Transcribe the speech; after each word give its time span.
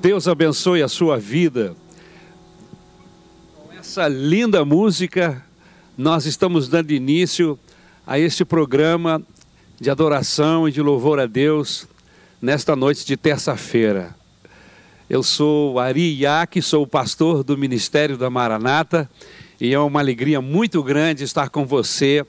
Deus 0.00 0.26
abençoe 0.26 0.82
a 0.82 0.88
sua 0.88 1.18
vida. 1.18 1.76
Com 3.54 3.70
essa 3.78 4.08
linda 4.08 4.64
música, 4.64 5.44
nós 5.96 6.24
estamos 6.24 6.70
dando 6.70 6.90
início 6.90 7.58
a 8.06 8.18
este 8.18 8.42
programa 8.42 9.22
de 9.78 9.90
adoração 9.90 10.66
e 10.66 10.72
de 10.72 10.80
louvor 10.80 11.20
a 11.20 11.26
Deus 11.26 11.86
nesta 12.40 12.74
noite 12.74 13.04
de 13.04 13.14
terça-feira. 13.14 14.16
Eu 15.08 15.22
sou 15.22 15.78
Ari 15.78 16.18
Iac, 16.22 16.62
sou 16.62 16.84
o 16.84 16.86
pastor 16.86 17.44
do 17.44 17.58
Ministério 17.58 18.16
da 18.16 18.30
Maranata 18.30 19.06
e 19.60 19.74
é 19.74 19.78
uma 19.78 20.00
alegria 20.00 20.40
muito 20.40 20.82
grande 20.82 21.24
estar 21.24 21.50
com 21.50 21.66
você 21.66 22.24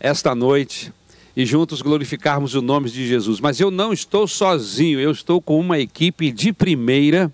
esta 0.00 0.34
noite 0.34 0.90
e 1.36 1.44
juntos 1.44 1.82
glorificarmos 1.82 2.54
o 2.54 2.62
nome 2.62 2.88
de 2.88 3.06
Jesus. 3.06 3.40
Mas 3.40 3.60
eu 3.60 3.70
não 3.70 3.92
estou 3.92 4.26
sozinho, 4.26 4.98
eu 4.98 5.10
estou 5.10 5.40
com 5.42 5.60
uma 5.60 5.78
equipe 5.78 6.32
de 6.32 6.50
primeira. 6.50 7.30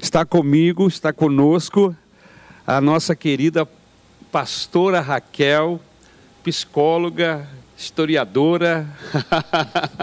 Está 0.00 0.24
comigo, 0.24 0.86
está 0.86 1.12
conosco 1.12 1.94
a 2.64 2.80
nossa 2.80 3.16
querida 3.16 3.68
pastora 4.30 5.00
Raquel, 5.00 5.80
psicóloga, 6.44 7.48
historiadora, 7.76 8.86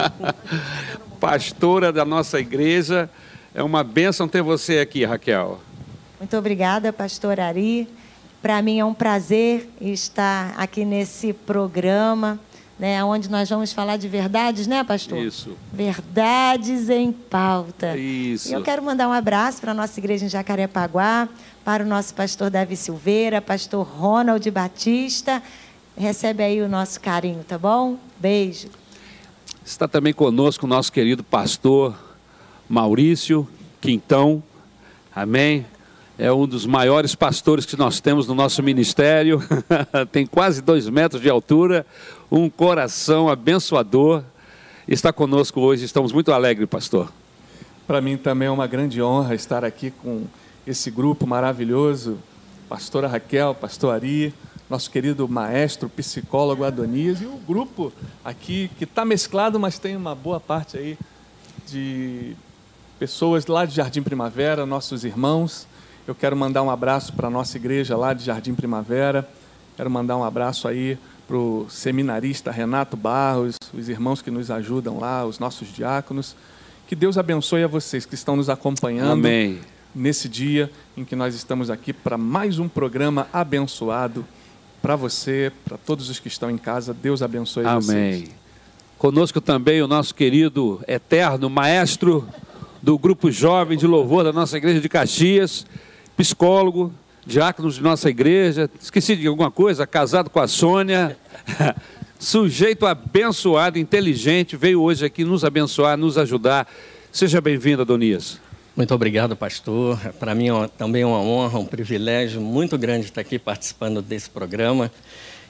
pastora 1.18 1.90
da 1.90 2.04
nossa 2.04 2.38
igreja. 2.38 3.08
É 3.54 3.62
uma 3.62 3.82
bênção 3.82 4.28
ter 4.28 4.42
você 4.42 4.80
aqui, 4.80 5.04
Raquel. 5.04 5.58
Muito 6.18 6.36
obrigada, 6.36 6.92
pastor 6.92 7.40
Ari. 7.40 7.88
Para 8.42 8.60
mim 8.60 8.78
é 8.78 8.84
um 8.84 8.94
prazer 8.94 9.68
estar 9.80 10.54
aqui 10.56 10.84
nesse 10.84 11.32
programa 11.32 12.38
né, 12.80 13.04
onde 13.04 13.30
nós 13.30 13.46
vamos 13.50 13.74
falar 13.74 13.98
de 13.98 14.08
verdades, 14.08 14.66
né, 14.66 14.82
pastor? 14.82 15.18
Isso. 15.18 15.54
Verdades 15.70 16.88
em 16.88 17.12
pauta. 17.12 17.94
Isso. 17.94 18.48
E 18.48 18.54
eu 18.54 18.62
quero 18.62 18.82
mandar 18.82 19.06
um 19.06 19.12
abraço 19.12 19.60
para 19.60 19.72
a 19.72 19.74
nossa 19.74 20.00
igreja 20.00 20.24
em 20.24 20.30
Jacarepaguá, 20.30 21.28
para 21.62 21.84
o 21.84 21.86
nosso 21.86 22.14
pastor 22.14 22.48
Davi 22.48 22.76
Silveira, 22.76 23.42
pastor 23.42 23.86
Ronald 23.86 24.50
Batista. 24.50 25.42
Recebe 25.94 26.42
aí 26.42 26.62
o 26.62 26.68
nosso 26.70 26.98
carinho, 27.02 27.44
tá 27.44 27.58
bom? 27.58 27.98
Beijo. 28.18 28.68
Está 29.62 29.86
também 29.86 30.14
conosco 30.14 30.64
o 30.64 30.68
nosso 30.68 30.90
querido 30.90 31.22
pastor 31.22 31.94
Maurício 32.66 33.46
Quintão. 33.78 34.42
Amém 35.14 35.66
é 36.20 36.30
um 36.30 36.46
dos 36.46 36.66
maiores 36.66 37.14
pastores 37.14 37.64
que 37.64 37.78
nós 37.78 37.98
temos 37.98 38.28
no 38.28 38.34
nosso 38.34 38.62
ministério, 38.62 39.42
tem 40.12 40.26
quase 40.26 40.60
dois 40.60 40.86
metros 40.86 41.22
de 41.22 41.30
altura, 41.30 41.86
um 42.30 42.50
coração 42.50 43.30
abençoador. 43.30 44.22
Está 44.86 45.14
conosco 45.14 45.60
hoje, 45.60 45.86
estamos 45.86 46.12
muito 46.12 46.30
alegres, 46.30 46.68
pastor. 46.68 47.10
Para 47.86 48.02
mim 48.02 48.18
também 48.18 48.48
é 48.48 48.50
uma 48.50 48.66
grande 48.66 49.00
honra 49.00 49.34
estar 49.34 49.64
aqui 49.64 49.90
com 49.90 50.24
esse 50.66 50.90
grupo 50.90 51.26
maravilhoso, 51.26 52.18
pastora 52.68 53.08
Raquel, 53.08 53.54
pastor 53.54 53.94
Ari, 53.94 54.34
nosso 54.68 54.90
querido 54.90 55.26
maestro, 55.26 55.88
psicólogo 55.88 56.64
Adonias, 56.64 57.22
e 57.22 57.24
o 57.24 57.38
grupo 57.48 57.90
aqui 58.22 58.70
que 58.76 58.84
está 58.84 59.06
mesclado, 59.06 59.58
mas 59.58 59.78
tem 59.78 59.96
uma 59.96 60.14
boa 60.14 60.38
parte 60.38 60.76
aí 60.76 60.98
de 61.66 62.36
pessoas 62.98 63.46
lá 63.46 63.64
de 63.64 63.74
Jardim 63.74 64.02
Primavera, 64.02 64.66
nossos 64.66 65.02
irmãos, 65.02 65.66
eu 66.10 66.14
quero 66.16 66.36
mandar 66.36 66.60
um 66.64 66.70
abraço 66.70 67.12
para 67.12 67.28
a 67.28 67.30
nossa 67.30 67.56
igreja 67.56 67.96
lá 67.96 68.12
de 68.12 68.24
Jardim 68.24 68.52
Primavera. 68.52 69.28
Quero 69.76 69.88
mandar 69.88 70.16
um 70.16 70.24
abraço 70.24 70.66
aí 70.66 70.98
para 71.28 71.36
o 71.36 71.66
seminarista 71.70 72.50
Renato 72.50 72.96
Barros, 72.96 73.54
os 73.72 73.88
irmãos 73.88 74.20
que 74.20 74.28
nos 74.28 74.50
ajudam 74.50 74.98
lá, 74.98 75.24
os 75.24 75.38
nossos 75.38 75.72
diáconos. 75.72 76.34
Que 76.88 76.96
Deus 76.96 77.16
abençoe 77.16 77.62
a 77.62 77.68
vocês 77.68 78.04
que 78.04 78.16
estão 78.16 78.34
nos 78.34 78.50
acompanhando 78.50 79.12
Amém. 79.12 79.60
nesse 79.94 80.28
dia 80.28 80.68
em 80.96 81.04
que 81.04 81.14
nós 81.14 81.36
estamos 81.36 81.70
aqui 81.70 81.92
para 81.92 82.18
mais 82.18 82.58
um 82.58 82.66
programa 82.66 83.28
abençoado 83.32 84.26
para 84.82 84.96
você, 84.96 85.52
para 85.64 85.78
todos 85.78 86.10
os 86.10 86.18
que 86.18 86.26
estão 86.26 86.50
em 86.50 86.58
casa. 86.58 86.92
Deus 86.92 87.22
abençoe 87.22 87.64
Amém. 87.66 87.80
vocês. 87.82 88.30
Conosco 88.98 89.40
também 89.40 89.80
o 89.80 89.86
nosso 89.86 90.12
querido 90.12 90.80
eterno 90.88 91.48
maestro 91.48 92.26
do 92.82 92.98
grupo 92.98 93.30
jovem 93.30 93.78
de 93.78 93.86
louvor 93.86 94.24
da 94.24 94.32
nossa 94.32 94.56
igreja 94.56 94.80
de 94.80 94.88
Caxias, 94.88 95.64
psicólogo, 96.16 96.92
diácono 97.26 97.70
de 97.70 97.80
nossa 97.82 98.08
igreja, 98.08 98.70
esqueci 98.80 99.16
de 99.16 99.26
alguma 99.26 99.50
coisa, 99.50 99.86
casado 99.86 100.30
com 100.30 100.40
a 100.40 100.48
Sônia, 100.48 101.16
sujeito 102.18 102.86
abençoado, 102.86 103.78
inteligente, 103.78 104.56
veio 104.56 104.82
hoje 104.82 105.04
aqui 105.04 105.24
nos 105.24 105.44
abençoar, 105.44 105.96
nos 105.96 106.18
ajudar. 106.18 106.68
Seja 107.12 107.40
bem-vindo, 107.40 107.82
Adonias. 107.82 108.38
Muito 108.76 108.94
obrigado, 108.94 109.36
pastor. 109.36 109.98
Para 110.18 110.34
mim 110.34 110.48
é 110.48 110.68
também 110.78 111.04
uma 111.04 111.20
honra, 111.20 111.58
um 111.58 111.66
privilégio 111.66 112.40
muito 112.40 112.78
grande 112.78 113.06
estar 113.06 113.20
aqui 113.20 113.38
participando 113.38 114.00
desse 114.00 114.30
programa 114.30 114.90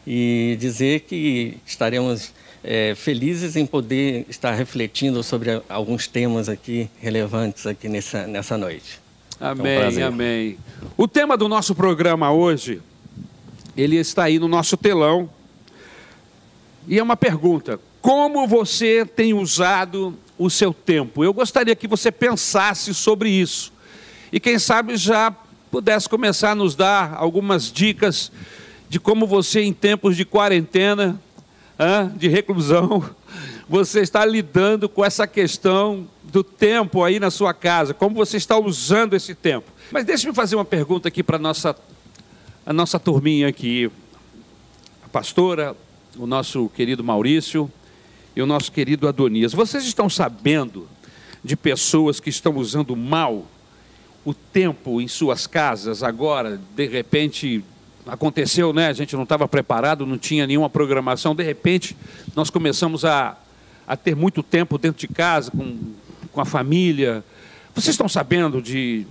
e 0.07 0.57
dizer 0.59 1.01
que 1.01 1.59
estaremos 1.67 2.33
é, 2.65 2.95
felizes 2.95 3.57
em 3.57 3.67
poder 3.67 4.27
estar 4.29 4.53
refletindo 4.53 5.23
sobre 5.23 5.63
alguns 5.69 6.07
temas 6.07 6.49
aqui 6.49 6.89
relevantes 6.99 7.67
aqui 7.67 7.89
nessa, 7.89 8.27
nessa 8.27 8.57
noite. 8.57 9.01
Amém, 9.41 9.73
é 9.73 10.05
um 10.05 10.09
amém. 10.09 10.59
O 10.99 11.09
tema 11.09 11.35
do 11.35 11.49
nosso 11.49 11.75
programa 11.75 12.31
hoje, 12.31 12.83
ele 13.75 13.97
está 13.97 14.25
aí 14.25 14.39
no 14.39 14.47
nosso 14.47 14.77
telão. 14.77 15.31
E 16.87 16.99
é 16.99 17.03
uma 17.03 17.17
pergunta: 17.17 17.81
como 18.03 18.47
você 18.47 19.07
tem 19.07 19.33
usado 19.33 20.15
o 20.37 20.51
seu 20.51 20.75
tempo? 20.75 21.25
Eu 21.25 21.33
gostaria 21.33 21.75
que 21.75 21.89
você 21.89 22.13
pensasse 22.13 22.93
sobre 22.93 23.31
isso. 23.31 23.73
E 24.31 24.39
quem 24.39 24.59
sabe 24.59 24.95
já 24.99 25.35
pudesse 25.71 26.07
começar 26.07 26.51
a 26.51 26.55
nos 26.55 26.75
dar 26.75 27.15
algumas 27.15 27.73
dicas 27.73 28.31
de 28.91 29.01
como 29.01 29.27
você, 29.27 29.63
em 29.63 29.73
tempos 29.73 30.19
de 30.19 30.27
quarentena, 30.27 31.19
de 32.15 32.29
reclusão, 32.29 33.03
você 33.67 34.01
está 34.01 34.23
lidando 34.23 34.87
com 34.87 35.03
essa 35.03 35.27
questão 35.27 36.07
do 36.31 36.45
tempo 36.45 37.03
aí 37.03 37.19
na 37.19 37.31
sua 37.31 37.53
casa, 37.53 37.93
como 37.93 38.15
você 38.15 38.37
está 38.37 38.59
usando 38.59 39.15
esse 39.15 39.35
tempo. 39.35 39.71
Mas 39.91 40.05
deixe-me 40.05 40.33
fazer 40.33 40.57
uma 40.57 40.65
pergunta 40.65 41.09
aqui 41.09 41.23
para 41.23 41.39
nossa, 41.39 41.77
a 42.65 42.73
nossa 42.73 42.99
turminha 42.99 43.49
aqui. 43.49 43.91
A 45.05 45.09
pastora, 45.09 45.77
o 46.17 46.27
nosso 46.27 46.69
querido 46.71 47.03
Maurício 47.03 47.71
e 48.35 48.41
o 48.41 48.47
nosso 48.47 48.71
querido 48.71 49.09
Adonias. 49.09 49.53
Vocês 49.53 49.85
estão 49.85 50.09
sabendo 50.09 50.89
de 51.43 51.57
pessoas 51.57 52.21
que 52.21 52.31
estão 52.31 52.57
usando 52.57 52.95
mal 52.95 53.47
o 54.25 54.35
tempo 54.35 55.01
em 55.01 55.09
suas 55.09 55.47
casas 55.47 56.03
agora, 56.03 56.61
de 56.77 56.87
repente 56.87 57.65
aconteceu, 58.07 58.73
né? 58.73 58.89
A 58.89 58.93
gente 58.93 59.17
não 59.17 59.23
estava 59.23 59.49
preparado, 59.49 60.05
não 60.05 60.19
tinha 60.19 60.47
nenhuma 60.47 60.69
programação, 60.69 61.35
de 61.35 61.43
repente 61.43 61.97
nós 62.37 62.51
começamos 62.51 63.05
a, 63.05 63.37
a 63.87 63.97
ter 63.97 64.15
muito 64.15 64.43
tempo 64.43 64.77
dentro 64.77 65.01
de 65.01 65.09
casa, 65.09 65.51
com 65.51 65.79
com 66.33 66.41
a 66.41 66.45
família. 66.45 67.25
Vocês 67.75 67.95
estão 67.95 68.09
sabendo 68.09 68.61
de 68.61 69.07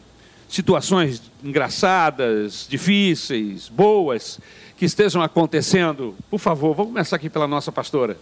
situações 0.47 1.21
engraçadas, 1.43 2.65
difíceis, 2.67 3.69
boas, 3.69 4.39
que 4.75 4.85
estejam 4.85 5.21
acontecendo? 5.21 6.15
Por 6.29 6.39
favor, 6.39 6.75
vamos 6.75 6.93
começar 6.93 7.15
aqui 7.15 7.29
pela 7.29 7.47
nossa 7.47 7.71
pastora. 7.71 8.17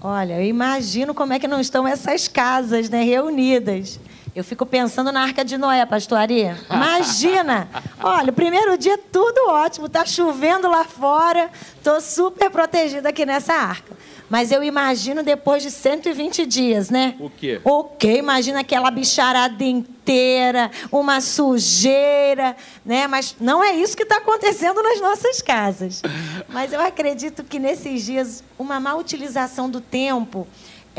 Olha, 0.00 0.34
eu 0.34 0.44
imagino 0.44 1.12
como 1.12 1.32
é 1.32 1.38
que 1.38 1.48
não 1.48 1.60
estão 1.60 1.86
essas 1.86 2.28
casas 2.28 2.88
né, 2.88 3.02
reunidas. 3.02 3.98
Eu 4.34 4.44
fico 4.44 4.64
pensando 4.64 5.10
na 5.10 5.22
Arca 5.22 5.44
de 5.44 5.58
Noé, 5.58 5.84
pastoria. 5.84 6.56
Imagina! 6.70 7.68
Olha, 8.00 8.30
o 8.30 8.32
primeiro 8.32 8.78
dia 8.78 8.96
tudo 8.96 9.50
ótimo, 9.50 9.88
tá 9.88 10.06
chovendo 10.06 10.68
lá 10.68 10.84
fora, 10.84 11.50
tô 11.82 12.00
super 12.00 12.48
protegida 12.48 13.08
aqui 13.08 13.26
nessa 13.26 13.52
arca. 13.52 13.96
Mas 14.28 14.52
eu 14.52 14.62
imagino 14.62 15.22
depois 15.22 15.62
de 15.62 15.70
120 15.70 16.44
dias, 16.44 16.90
né? 16.90 17.14
O 17.18 17.30
quê? 17.30 17.60
O 17.64 17.84
quê? 17.84 18.18
Imagina 18.18 18.60
aquela 18.60 18.90
bicharada 18.90 19.64
inteira, 19.64 20.70
uma 20.92 21.20
sujeira, 21.20 22.56
né? 22.84 23.06
Mas 23.06 23.34
não 23.40 23.64
é 23.64 23.72
isso 23.72 23.96
que 23.96 24.02
está 24.02 24.18
acontecendo 24.18 24.82
nas 24.82 25.00
nossas 25.00 25.40
casas. 25.40 26.02
Mas 26.48 26.72
eu 26.72 26.80
acredito 26.80 27.42
que 27.42 27.58
nesses 27.58 28.04
dias, 28.04 28.44
uma 28.58 28.78
má 28.78 28.94
utilização 28.94 29.70
do 29.70 29.80
tempo 29.80 30.46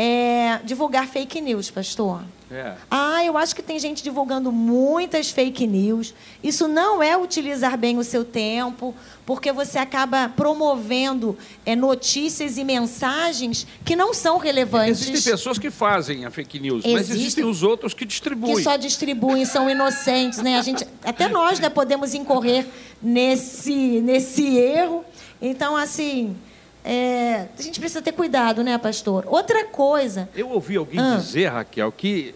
é 0.02 0.62
divulgar 0.64 1.06
fake 1.08 1.42
news, 1.42 1.70
pastor. 1.70 2.22
É. 2.50 2.74
Ah, 2.90 3.22
eu 3.26 3.38
acho 3.38 3.54
que 3.54 3.62
tem 3.62 3.78
gente 3.78 4.02
divulgando 4.02 4.50
muitas 4.50 5.30
fake 5.30 5.68
news. 5.68 6.14
Isso 6.42 6.70
não 6.70 7.04
é 7.04 7.18
utilizar 7.18 7.78
bem 7.78 7.98
o 7.98 8.04
seu 8.04 8.24
tempo, 8.24 8.96
porque 9.26 9.52
você 9.52 9.78
acaba 9.78 10.30
promovendo 10.30 11.38
é, 11.66 11.76
notícias 11.76 12.58
e 12.58 12.64
mensagens 12.64 13.68
que 13.84 13.94
não 13.94 14.14
são 14.14 14.38
relevantes. 14.38 15.02
Existem 15.02 15.34
pessoas 15.34 15.60
que 15.60 15.70
fazem 15.70 16.24
a 16.24 16.32
fake 16.32 16.62
news, 16.62 16.86
Existe, 16.86 16.94
mas 16.94 17.10
existem 17.12 17.44
os 17.44 17.62
outros 17.62 17.94
que 17.94 18.06
distribuem. 18.06 18.56
Que 18.56 18.64
só 18.64 18.78
distribuem, 18.78 19.44
são 19.44 19.70
inocentes, 19.70 20.40
né? 20.40 20.58
A 20.58 20.62
gente, 20.62 20.88
até 21.04 21.28
nós, 21.28 21.60
né, 21.60 21.68
podemos 21.68 22.14
incorrer 22.14 22.66
nesse 23.02 24.00
nesse 24.00 24.58
erro. 24.58 25.04
Então, 25.42 25.76
assim, 25.76 26.36
é, 26.84 27.48
a 27.58 27.62
gente 27.62 27.80
precisa 27.80 28.02
ter 28.02 28.12
cuidado, 28.12 28.64
né, 28.64 28.78
pastor? 28.78 29.26
Outra 29.28 29.66
coisa. 29.66 30.30
Eu 30.36 30.50
ouvi 30.50 30.78
alguém 30.78 31.00
ah. 31.00 31.18
dizer, 31.18 31.48
Raquel, 31.48 31.92
que 31.92 32.34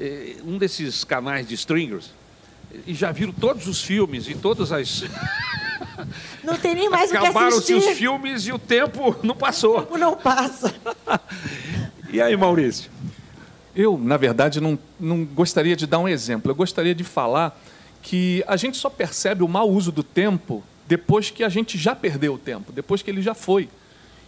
eh, 0.00 0.36
um 0.44 0.58
desses 0.58 1.04
canais 1.04 1.46
de 1.46 1.54
stringers 1.54 2.10
e 2.86 2.94
já 2.94 3.12
viram 3.12 3.32
todos 3.32 3.66
os 3.66 3.82
filmes 3.82 4.28
e 4.28 4.34
todas 4.34 4.72
as. 4.72 5.04
Não 6.42 6.56
tem 6.56 6.74
nem 6.74 6.88
mais 6.88 7.10
o 7.10 7.12
que 7.12 7.18
Acabaram-se 7.18 7.74
assistir. 7.74 7.90
os 7.90 7.98
filmes 7.98 8.46
e 8.46 8.52
o 8.52 8.58
tempo 8.58 9.16
não 9.22 9.34
passou. 9.34 9.78
O 9.78 9.82
tempo 9.82 9.98
não 9.98 10.16
passa. 10.16 10.74
E 12.10 12.20
aí, 12.20 12.36
Maurício? 12.36 12.90
Eu, 13.74 13.96
na 13.96 14.18
verdade, 14.18 14.60
não, 14.60 14.78
não 15.00 15.24
gostaria 15.24 15.74
de 15.74 15.86
dar 15.86 15.98
um 15.98 16.06
exemplo. 16.06 16.50
Eu 16.50 16.54
gostaria 16.54 16.94
de 16.94 17.02
falar 17.02 17.58
que 18.02 18.44
a 18.46 18.54
gente 18.54 18.76
só 18.76 18.90
percebe 18.90 19.42
o 19.42 19.48
mau 19.48 19.70
uso 19.70 19.90
do 19.90 20.02
tempo 20.02 20.62
depois 20.86 21.30
que 21.30 21.42
a 21.42 21.48
gente 21.48 21.78
já 21.78 21.94
perdeu 21.94 22.34
o 22.34 22.38
tempo, 22.38 22.70
depois 22.70 23.00
que 23.00 23.10
ele 23.10 23.22
já 23.22 23.32
foi. 23.32 23.66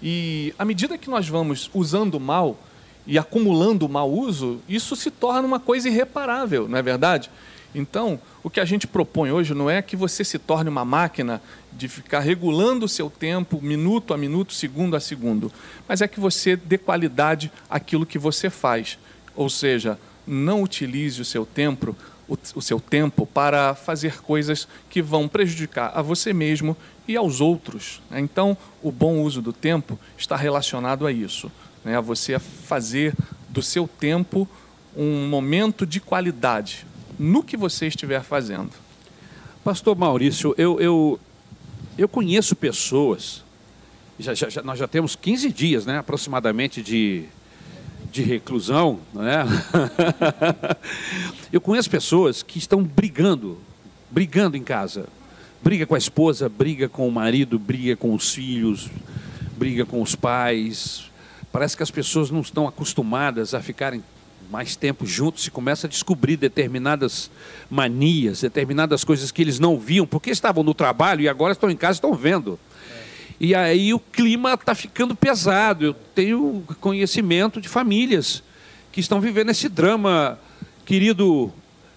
E 0.02 0.55
à 0.58 0.64
medida 0.64 0.99
que 0.99 1.11
nós 1.11 1.29
vamos 1.29 1.70
usando 1.73 2.20
mal 2.20 2.58
e 3.06 3.19
acumulando 3.19 3.88
mau 3.88 4.11
uso, 4.11 4.61
isso 4.69 4.96
se 4.96 5.11
torna 5.11 5.46
uma 5.46 5.61
coisa 5.61 5.88
irreparável, 5.88 6.69
não 6.69 6.79
é 6.79 6.82
verdade? 6.82 7.31
Então, 7.75 8.20
o 8.43 8.49
que 8.49 8.61
a 8.61 8.64
gente 8.64 8.87
propõe 8.87 9.32
hoje 9.32 9.52
não 9.52 9.69
é 9.69 9.82
que 9.82 9.96
você 9.96 10.23
se 10.23 10.38
torne 10.38 10.70
uma 10.70 10.85
máquina 10.85 11.43
de 11.73 11.88
ficar 11.88 12.20
regulando 12.20 12.87
o 12.87 12.88
seu 12.88 13.11
tempo, 13.11 13.61
minuto 13.61 14.14
a 14.14 14.17
minuto, 14.17 14.52
segundo 14.52 14.94
a 14.94 15.00
segundo, 15.00 15.52
mas 15.88 16.00
é 16.00 16.06
que 16.06 16.20
você 16.20 16.55
dê 16.55 16.79
qualidade 16.79 17.50
àquilo 17.69 18.06
que 18.06 18.19
você 18.19 18.49
faz. 18.49 18.96
Ou 19.35 19.50
seja, 19.50 19.99
não 20.25 20.62
utilize 20.62 21.20
o 21.20 21.25
seu 21.25 21.44
tempo, 21.44 21.96
o, 22.29 22.37
o 22.55 22.62
seu 22.62 22.81
tempo 22.81 23.26
para 23.26 23.75
fazer 23.75 24.21
coisas 24.23 24.67
que 24.88 25.03
vão 25.03 25.29
prejudicar 25.29 25.93
a 25.94 26.00
você 26.03 26.32
mesmo 26.32 26.76
e 27.06 27.17
aos 27.17 27.41
outros. 27.41 28.00
né? 28.11 28.19
Então, 28.21 28.56
o 28.82 28.91
bom 28.91 29.21
uso 29.21 29.43
do 29.43 29.53
tempo 29.53 29.99
está 30.17 30.37
relacionado 30.37 31.06
a 31.06 31.12
isso, 31.12 31.50
né? 31.85 31.97
a 31.97 32.00
você 32.00 32.38
fazer 32.38 33.15
do 33.49 33.62
seu 33.62 33.87
tempo 33.87 34.49
um 34.97 35.29
momento 35.29 35.85
de 35.87 36.00
qualidade 36.00 36.87
no 37.19 37.43
que 37.43 37.56
você 37.56 37.87
estiver 37.88 38.23
fazendo. 38.23 38.70
Pastor 39.62 39.97
Maurício, 39.97 40.55
eu, 40.59 40.81
eu, 40.81 41.20
eu 41.97 42.09
conheço 42.09 42.55
pessoas, 42.56 43.43
já, 44.19 44.35
já- 44.35 44.62
nós 44.62 44.79
já 44.79 44.87
temos 44.88 45.15
15 45.17 45.50
dias 45.53 45.87
né, 45.87 45.99
aproximadamente 45.99 46.82
de, 46.82 47.25
de 48.14 48.22
reclusão, 48.22 49.00
né? 49.12 49.44
eu 51.52 51.61
conheço 51.61 51.90
pessoas 51.90 52.44
que 52.44 52.58
estão 52.58 52.81
brigando, 52.81 53.58
brigando 54.08 54.56
em 54.56 54.62
casa. 54.62 55.06
Briga 55.61 55.84
com 55.84 55.96
a 55.96 55.99
esposa, 55.99 56.49
briga 56.49 56.88
com 56.88 57.08
o 57.08 57.11
marido, 57.11 57.58
briga 57.58 57.96
com 57.96 58.14
os 58.14 58.32
filhos, 58.32 58.88
briga 59.56 59.84
com 59.84 60.00
os 60.00 60.14
pais. 60.14 61.11
Parece 61.50 61.76
que 61.76 61.82
as 61.82 61.90
pessoas 61.90 62.31
não 62.31 62.40
estão 62.40 62.69
acostumadas 62.69 63.52
a 63.52 63.61
ficarem 63.61 64.00
mais 64.49 64.76
tempo 64.76 65.05
juntos 65.05 65.44
e 65.49 65.50
começa 65.50 65.88
a 65.88 65.90
descobrir 65.90 66.37
determinadas 66.37 67.28
manias, 67.69 68.43
determinadas 68.43 69.02
coisas 69.02 69.32
que 69.32 69.43
eles 69.43 69.58
não 69.58 69.76
viam, 69.76 70.06
porque 70.06 70.31
estavam 70.31 70.62
no 70.62 70.75
trabalho 70.75 71.22
e 71.22 71.28
agora 71.28 71.52
estão 71.52 71.69
em 71.69 71.76
casa 71.76 71.96
e 71.96 71.99
estão 71.99 72.14
vendo. 72.14 72.60
E 73.40 73.54
aí 73.54 73.92
o 73.92 73.98
clima 73.98 74.54
está 74.54 74.75
ficando 74.75 75.14
pesado. 75.14 75.84
Eu 75.84 75.94
tenho 76.14 76.62
conhecimento 76.81 77.60
de 77.60 77.69
famílias 77.69 78.42
que 78.92 79.00
estão 79.00 79.20
vivendo 79.20 79.50
esse 79.50 79.69
drama. 79.69 80.38
Querido 80.86 81.52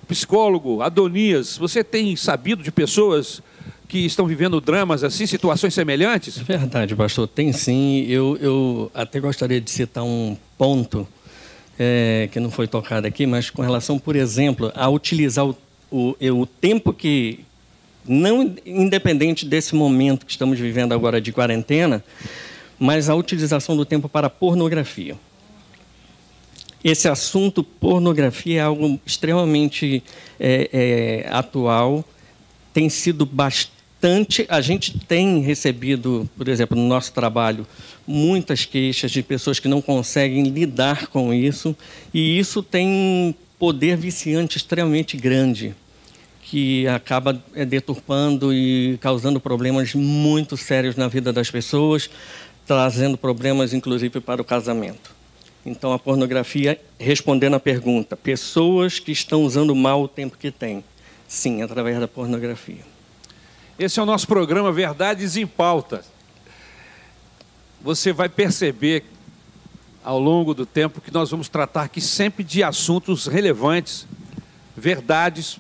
psicólogo 0.08 0.82
Adonias, 0.82 1.58
você 1.58 1.84
tem 1.84 2.16
sabido 2.16 2.64
de 2.64 2.72
pessoas 2.72 3.42
que 3.88 4.00
estão 4.00 4.26
vivendo 4.26 4.60
dramas 4.60 5.04
assim, 5.04 5.26
situações 5.26 5.74
semelhantes? 5.74 6.40
É 6.40 6.44
verdade, 6.44 6.96
pastor. 6.96 7.28
Tem 7.28 7.52
sim. 7.54 8.06
Eu, 8.08 8.38
eu 8.42 8.92
até 8.94 9.20
gostaria 9.20 9.62
de 9.62 9.70
citar 9.70 10.04
um 10.04 10.38
ponto 10.58 11.08
é, 11.80 12.28
que 12.32 12.40
não 12.40 12.50
foi 12.50 12.68
tocado 12.68 13.08
aqui, 13.08 13.26
mas 13.26 13.50
com 13.50 13.62
relação, 13.62 14.00
por 14.00 14.16
exemplo, 14.16 14.72
a 14.76 14.90
utilizar 14.90 15.46
o, 15.46 15.56
o, 15.92 16.16
o 16.20 16.46
tempo 16.46 16.92
que, 16.92 17.42
não 18.08 18.56
independente 18.66 19.46
desse 19.46 19.76
momento 19.76 20.26
que 20.26 20.32
estamos 20.32 20.60
vivendo 20.60 20.94
agora 20.94 21.20
de 21.20 21.32
quarentena, 21.32 22.04
mas 22.80 23.10
a 23.10 23.16
utilização 23.16 23.76
do 23.76 23.86
tempo 23.86 24.08
para 24.08 24.30
pornografia. 24.30 25.16
Esse 26.84 27.08
assunto, 27.08 27.64
pornografia, 27.64 28.60
é 28.60 28.64
algo 28.64 29.00
extremamente 29.06 30.04
é, 30.40 30.70
é, 30.72 31.30
atual, 31.30 32.06
tem 32.74 32.88
sido 32.88 33.26
bastante. 33.26 34.46
A 34.48 34.62
gente 34.62 34.98
tem 35.00 35.42
recebido, 35.42 36.30
por 36.38 36.48
exemplo, 36.48 36.78
no 36.78 36.88
nosso 36.88 37.12
trabalho, 37.12 37.66
muitas 38.06 38.64
queixas 38.64 39.12
de 39.12 39.24
pessoas 39.24 39.60
que 39.60 39.68
não 39.68 39.82
conseguem 39.82 40.44
lidar 40.44 41.08
com 41.08 41.34
isso, 41.34 41.76
e 42.14 42.38
isso 42.38 42.62
tem 42.62 42.88
um 42.88 43.34
poder 43.58 43.98
viciante 43.98 44.58
extremamente 44.58 45.18
grande, 45.18 45.76
que 46.50 46.88
acaba 46.88 47.42
é, 47.54 47.66
deturpando 47.66 48.54
e 48.54 48.98
causando 49.02 49.40
problemas 49.40 49.94
muito 49.94 50.56
sérios 50.56 50.96
na 50.96 51.10
vida 51.10 51.34
das 51.34 51.52
pessoas, 51.52 52.10
trazendo 52.66 53.18
problemas, 53.18 53.74
inclusive, 53.74 54.22
para 54.22 54.42
o 54.42 54.46
casamento. 54.46 55.12
Então, 55.66 55.92
a 55.92 56.00
pornografia, 56.00 56.80
respondendo 56.98 57.56
à 57.56 57.60
pergunta, 57.60 58.16
pessoas 58.16 58.98
que 58.98 59.12
estão 59.12 59.44
usando 59.44 59.76
mal 59.76 60.02
o 60.02 60.08
tempo 60.08 60.38
que 60.38 60.50
têm. 60.50 60.84
Sim, 61.28 61.62
através 61.62 62.00
da 62.00 62.08
pornografia. 62.08 62.86
Esse 63.78 64.00
é 64.00 64.04
o 64.04 64.06
nosso 64.06 64.26
programa 64.26 64.72
Verdades 64.72 65.36
em 65.36 65.46
Pauta. 65.46 66.02
Você 67.82 68.14
vai 68.14 68.30
perceber 68.30 69.04
ao 70.02 70.18
longo 70.18 70.54
do 70.54 70.66
tempo 70.66 71.02
que 71.02 71.14
nós 71.14 71.30
vamos 71.30 71.50
tratar 71.50 71.84
aqui 71.84 72.00
sempre 72.00 72.42
de 72.42 72.64
assuntos 72.64 73.28
relevantes, 73.28 74.08
verdades, 74.78 75.60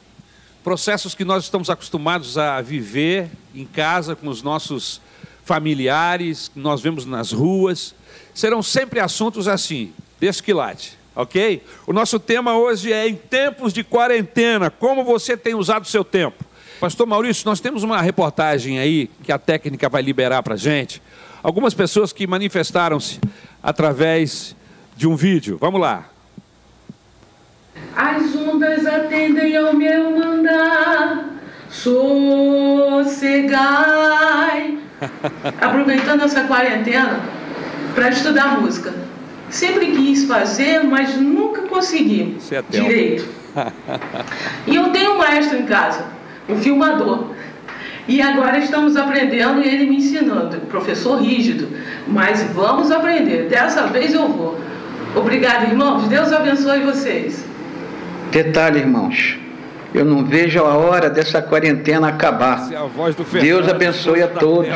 processos 0.63 1.15
que 1.15 1.23
nós 1.23 1.43
estamos 1.45 1.69
acostumados 1.69 2.37
a 2.37 2.61
viver 2.61 3.29
em 3.55 3.65
casa 3.65 4.15
com 4.15 4.27
os 4.27 4.41
nossos 4.41 5.01
familiares, 5.43 6.49
que 6.49 6.59
nós 6.59 6.81
vemos 6.81 7.05
nas 7.05 7.31
ruas. 7.31 7.95
Serão 8.33 8.61
sempre 8.61 8.99
assuntos 8.99 9.47
assim, 9.47 9.93
desse 10.19 10.43
quilate, 10.43 10.97
ok? 11.15 11.63
O 11.85 11.93
nosso 11.93 12.19
tema 12.19 12.57
hoje 12.57 12.91
é 12.91 13.07
em 13.07 13.15
tempos 13.15 13.73
de 13.73 13.83
quarentena, 13.83 14.69
como 14.69 15.03
você 15.03 15.37
tem 15.37 15.55
usado 15.55 15.83
o 15.83 15.87
seu 15.87 16.03
tempo. 16.03 16.43
Pastor 16.79 17.07
Maurício, 17.07 17.47
nós 17.47 17.59
temos 17.59 17.81
uma 17.81 18.01
reportagem 18.01 18.77
aí 18.77 19.09
que 19.23 19.31
a 19.31 19.39
técnica 19.39 19.89
vai 19.89 20.01
liberar 20.01 20.43
para 20.43 20.55
gente. 20.55 21.01
Algumas 21.41 21.73
pessoas 21.73 22.13
que 22.13 22.27
manifestaram-se 22.27 23.19
através 23.63 24.55
de 24.95 25.07
um 25.07 25.15
vídeo. 25.15 25.57
Vamos 25.59 25.81
lá. 25.81 26.09
As 27.95 28.35
ondas 28.35 28.85
atendem 28.85 29.57
ao 29.57 29.73
meu 29.73 30.11
mandar, 30.15 31.29
sossegai. 31.69 31.97
Aproveitando 35.59 36.23
essa 36.23 36.43
quarentena 36.43 37.19
para 37.95 38.09
estudar 38.09 38.61
música. 38.61 38.93
Sempre 39.49 39.87
quis 39.87 40.25
fazer, 40.25 40.83
mas 40.83 41.15
nunca 41.15 41.63
consegui 41.63 42.37
é 42.51 42.61
direito. 42.69 43.27
E 44.67 44.75
eu 44.75 44.89
tenho 44.91 45.15
um 45.15 45.17
maestro 45.17 45.57
em 45.57 45.65
casa, 45.65 46.05
um 46.47 46.57
filmador. 46.57 47.31
E 48.07 48.21
agora 48.21 48.59
estamos 48.59 48.95
aprendendo 48.95 49.61
e 49.61 49.67
ele 49.67 49.87
me 49.87 49.95
ensinando. 49.97 50.57
Professor 50.67 51.19
rígido, 51.19 51.67
mas 52.07 52.43
vamos 52.53 52.91
aprender. 52.91 53.47
Dessa 53.49 53.87
vez 53.87 54.13
eu 54.13 54.27
vou. 54.27 54.59
Obrigada, 55.15 55.65
irmãos. 55.65 56.07
Deus 56.07 56.31
abençoe 56.31 56.81
vocês. 56.81 57.46
Detalhe, 58.31 58.79
irmãos, 58.79 59.37
eu 59.93 60.03
não 60.05 60.23
vejo 60.25 60.59
a 60.59 60.75
hora 60.77 61.09
dessa 61.09 61.41
quarentena 61.41 62.09
acabar. 62.09 62.71
É 62.71 62.75
a 62.75 62.83
voz 62.85 63.15
do 63.15 63.23
Deus 63.23 63.67
abençoe 63.67 64.21
a 64.21 64.27
todos. 64.27 64.67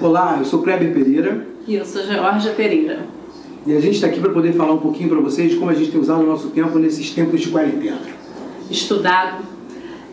Olá, 0.00 0.36
eu 0.38 0.44
sou 0.44 0.62
Kleber 0.62 0.92
Pereira 0.94 1.46
E 1.68 1.74
eu 1.74 1.84
sou 1.84 2.02
Georgia 2.02 2.52
Pereira. 2.52 3.00
e 3.66 3.76
a 3.76 3.80
gente 3.80 3.94
está 3.94 4.06
aqui 4.06 4.18
para 4.18 4.30
poder 4.30 4.52
falar 4.54 4.72
um 4.72 4.78
pouquinho 4.78 5.10
para 5.10 5.20
vocês 5.20 5.50
de 5.50 5.56
como 5.56 5.70
a 5.70 5.74
gente 5.74 5.90
tem 5.90 6.00
usado 6.00 6.22
o 6.22 6.26
nosso 6.26 6.48
tempo 6.48 6.78
nesses 6.78 7.10
tempos 7.10 7.40
de 7.40 7.48
quarentena. 7.48 8.00
Estudado, 8.70 9.44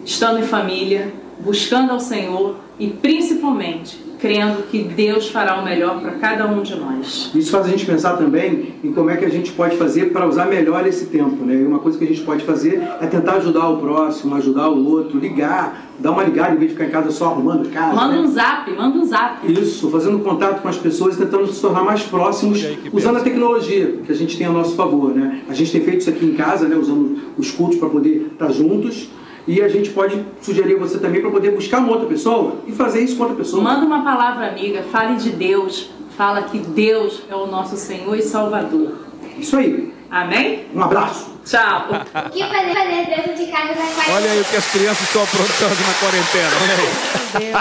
estando 0.06 0.40
em 0.40 0.44
família, 0.44 1.12
buscando 1.40 1.92
ao 1.92 2.00
Senhor 2.00 2.56
e 2.80 2.88
principalmente 2.88 4.08
crendo 4.20 4.64
que 4.64 4.84
Deus 4.84 5.30
fará 5.30 5.60
o 5.60 5.64
melhor 5.64 6.02
para 6.02 6.12
cada 6.14 6.48
um 6.48 6.62
de 6.62 6.76
nós. 6.76 7.32
Isso 7.36 7.52
faz 7.52 7.66
a 7.66 7.70
gente 7.70 7.86
pensar 7.86 8.18
também 8.18 8.76
em 8.84 8.92
como 8.92 9.10
é 9.10 9.18
que 9.18 9.26
a 9.26 9.30
gente 9.30 9.52
pode 9.52 9.78
fazer 9.78 10.12
para 10.12 10.28
usar 10.28 10.46
melhor 10.46 10.86
esse 10.88 11.06
tempo, 11.06 11.46
né? 11.46 11.56
E 11.56 11.66
uma 11.66 11.80
coisa 11.80 11.98
que 11.98 12.04
a 12.04 12.08
gente 12.08 12.22
pode 12.22 12.44
fazer 12.44 12.82
é 13.00 13.06
tentar 13.06 13.34
ajudar 13.34 13.70
o 13.70 13.78
próximo, 13.78 14.36
ajudar 14.36 14.70
o 14.70 14.86
outro, 14.88 15.20
ligar, 15.20 15.88
dar 16.00 16.12
uma 16.12 16.24
ligada 16.24 16.56
em 16.56 16.58
vez 16.58 16.72
de 16.72 16.78
ficar 16.78 16.90
em 16.90 16.92
casa 16.92 17.12
só 17.12 17.26
arrumando 17.26 17.70
casa. 17.70 17.96
Manda 17.96 18.16
né? 18.16 18.22
um 18.22 18.28
zap, 18.28 18.72
manda 18.72 18.98
um 18.98 19.06
zap. 19.06 19.52
Isso, 19.52 19.90
fazendo 19.90 20.20
contato 20.20 20.62
com 20.62 20.68
as 20.68 20.78
pessoas 20.78 21.16
e 21.16 21.20
tentando 21.20 21.48
se 21.48 21.62
tornar 21.62 21.84
mais 21.84 22.04
próximos, 22.04 22.66
usando 22.92 23.18
a 23.18 23.22
tecnologia 23.22 24.00
que 24.06 24.12
a 24.12 24.16
gente 24.16 24.38
tem 24.38 24.48
a 24.48 24.52
nosso 24.52 24.76
favor, 24.76 25.14
né? 25.14 25.42
A 25.48 25.54
gente 25.54 25.72
tem 25.72 25.82
feito 25.82 26.00
isso 26.00 26.10
aqui 26.10 26.26
em 26.26 26.34
casa, 26.34 26.68
né? 26.68 26.76
Usando 26.76 27.20
os 27.38 27.52
cultos 27.52 27.78
para 27.78 27.90
poder 27.90 28.30
estar 28.32 28.52
juntos. 28.52 29.10
E 29.48 29.62
a 29.62 29.70
gente 29.70 29.92
pode 29.92 30.26
sugerir 30.42 30.76
a 30.76 30.80
você 30.80 31.00
também 31.00 31.22
para 31.22 31.32
poder 31.32 31.52
buscar 31.52 31.80
uma 31.80 31.92
outra 31.92 32.06
pessoa 32.06 32.58
e 32.68 32.74
fazer 32.74 33.00
isso 33.00 33.16
com 33.16 33.24
outra 33.24 33.38
pessoa. 33.38 33.64
Manda 33.64 33.86
uma 33.86 34.04
palavra 34.04 34.50
amiga, 34.50 34.84
fale 34.92 35.16
de 35.16 35.30
Deus, 35.30 35.90
fala 36.18 36.44
que 36.44 36.60
Deus 36.60 37.24
é 37.30 37.36
o 37.36 37.48
nosso 37.48 37.78
Senhor 37.78 38.14
e 38.18 38.22
Salvador. 38.22 38.92
Isso 39.38 39.56
aí. 39.56 39.94
Amém? 40.12 40.66
Um 40.74 40.84
abraço. 40.84 41.38
Tchau. 41.46 41.88
O 41.90 42.30
que 42.30 42.40
fazer, 42.40 42.74
fazer 42.74 43.06
dentro 43.06 43.36
de 43.36 43.50
casa 43.50 43.70
na 43.70 43.76
quarentena? 43.76 44.16
Olha 44.16 44.32
aí 44.32 44.42
o 44.42 44.46
que 44.46 44.56
as 44.58 44.72
crianças 44.72 45.08
estão 45.08 45.24
aprontando 45.24 45.76
na 45.88 45.94
quarentena. 45.94 46.52
Olha 46.62 46.76
aí. 46.76 47.54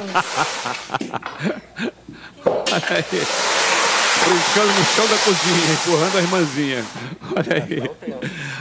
Olha 2.73 2.97
aí. 2.97 3.23
Brincando 4.27 4.73
no 4.73 4.85
chão 4.87 5.07
da 5.07 5.19
cozinha, 5.19 5.73
empurrando 5.73 6.19
a 6.19 6.21
irmãzinha. 6.21 6.85
Olha 7.37 7.65
aí. 7.65 7.91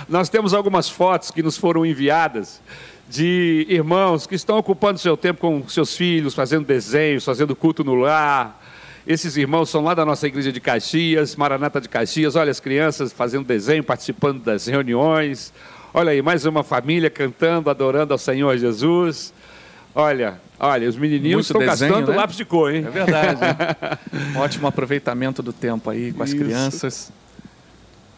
Nós 0.07 0.29
temos 0.29 0.53
algumas 0.53 0.87
fotos 0.87 1.31
que 1.31 1.41
nos 1.41 1.57
foram 1.57 1.83
enviadas 1.83 2.61
de 3.07 3.65
irmãos 3.69 4.25
que 4.25 4.35
estão 4.35 4.57
ocupando 4.57 4.99
seu 4.99 5.15
tempo 5.15 5.41
com 5.41 5.67
seus 5.67 5.95
filhos, 5.95 6.33
fazendo 6.33 6.65
desenhos, 6.65 7.23
fazendo 7.23 7.55
culto 7.55 7.83
no 7.83 7.95
lar. 7.95 8.61
Esses 9.05 9.37
irmãos 9.37 9.69
são 9.69 9.83
lá 9.83 9.93
da 9.93 10.03
nossa 10.03 10.25
igreja 10.25 10.51
de 10.51 10.59
Caxias, 10.59 11.35
Maranata 11.35 11.79
de 11.79 11.87
Caxias. 11.87 12.35
Olha 12.35 12.49
as 12.49 12.59
crianças 12.59 13.13
fazendo 13.13 13.45
desenho, 13.45 13.83
participando 13.83 14.41
das 14.43 14.65
reuniões. 14.65 15.53
Olha 15.93 16.11
aí, 16.11 16.21
mais 16.21 16.45
uma 16.45 16.63
família 16.63 17.09
cantando, 17.09 17.69
adorando 17.69 18.13
ao 18.13 18.17
Senhor 18.17 18.57
Jesus. 18.57 19.31
Olha, 19.93 20.41
olha, 20.59 20.89
os 20.89 20.97
menininhos 20.97 21.35
Muito 21.35 21.45
estão 21.45 21.61
desenho, 21.61 21.91
gastando 21.91 22.11
né? 22.11 22.17
lápis 22.17 22.35
de 22.35 22.43
cor, 22.43 22.73
hein? 22.73 22.83
É 22.85 22.89
verdade. 22.89 23.39
Ótimo 24.35 24.67
aproveitamento 24.67 25.43
do 25.43 25.53
tempo 25.53 25.89
aí 25.89 26.11
com 26.11 26.23
as 26.23 26.29
Isso. 26.29 26.37
crianças. 26.37 27.11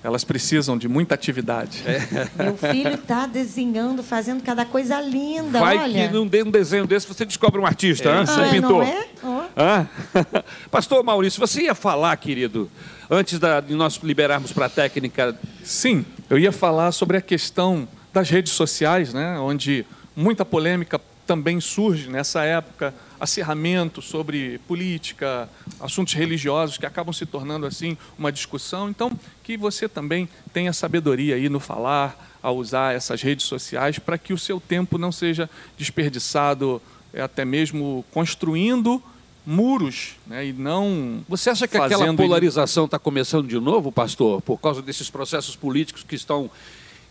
Elas 0.04 0.24
precisam 0.24 0.78
de 0.78 0.88
muita 0.88 1.16
atividade. 1.16 1.84
Meu 2.38 2.56
filho 2.56 2.94
está 2.94 3.26
desenhando, 3.26 4.04
fazendo 4.04 4.42
cada 4.44 4.64
coisa 4.64 5.02
linda, 5.02 5.60
Vai 5.60 5.78
olha. 5.78 6.08
que 6.08 6.14
num, 6.14 6.26
de- 6.28 6.44
um 6.44 6.52
desenho 6.52 6.86
desse 6.86 7.08
você 7.08 7.26
descobre 7.26 7.60
um 7.60 7.66
artista, 7.66 8.08
hein? 8.10 8.26
Ah, 8.28 8.42
um 8.48 8.50
pintor. 8.52 8.72
não 8.72 8.84
é? 8.84 9.08
Ó. 9.24 9.44
Hã? 9.58 9.88
Pastor 10.72 11.04
Maurício, 11.04 11.40
você 11.40 11.64
ia 11.64 11.74
falar, 11.76 12.16
querido, 12.18 12.70
antes 13.10 13.40
da- 13.40 13.60
de 13.60 13.74
nós 13.74 13.96
liberarmos 14.04 14.54
para 14.54 14.68
a 14.68 14.70
técnica. 14.70 15.38
Sim, 15.64 16.06
eu 16.30 16.38
ia 16.38 16.52
falar 16.52 16.92
sobre 16.92 17.18
a 17.18 17.22
questão 17.22 17.88
das 18.14 18.30
redes 18.30 18.54
sociais, 18.54 19.14
né, 19.14 19.38
onde 19.40 19.86
muita 20.16 20.46
polêmica 20.46 21.02
também 21.26 21.60
surge 21.60 22.08
nessa 22.10 22.44
época, 22.44 22.94
acirramento 23.20 24.02
sobre 24.02 24.60
política, 24.68 25.50
assuntos 25.80 26.14
religiosos 26.14 26.78
que 26.78 26.86
acabam 26.86 27.14
se 27.14 27.26
tornando 27.26 27.66
assim 27.66 27.98
uma 28.18 28.32
discussão. 28.32 28.90
Então, 28.90 29.12
que 29.44 29.58
você 29.58 29.88
também 29.88 30.30
tenha 30.54 30.74
sabedoria 30.74 31.36
aí 31.36 31.50
no 31.50 31.60
falar, 31.60 32.38
a 32.42 32.52
usar 32.52 32.96
essas 32.96 33.22
redes 33.22 33.46
sociais 33.46 34.00
para 34.00 34.18
que 34.18 34.34
o 34.34 34.38
seu 34.38 34.60
tempo 34.60 34.98
não 34.98 35.12
seja 35.12 35.50
desperdiçado, 35.78 36.82
eh, 37.14 37.22
até 37.22 37.44
mesmo 37.44 38.06
construindo 38.12 39.02
muros, 39.46 40.16
né, 40.26 40.48
e 40.48 40.54
não 40.54 41.24
Você 41.30 41.50
acha 41.50 41.68
que 41.68 41.78
aquela 41.78 42.14
polarização 42.14 42.84
está 42.84 43.00
começando 43.00 43.48
de 43.48 43.58
novo, 43.58 43.94
pastor, 43.94 44.42
por 44.42 44.58
causa 44.58 44.82
desses 44.82 45.10
processos 45.10 45.56
políticos 45.56 46.04
que 46.04 46.16
estão 46.16 46.52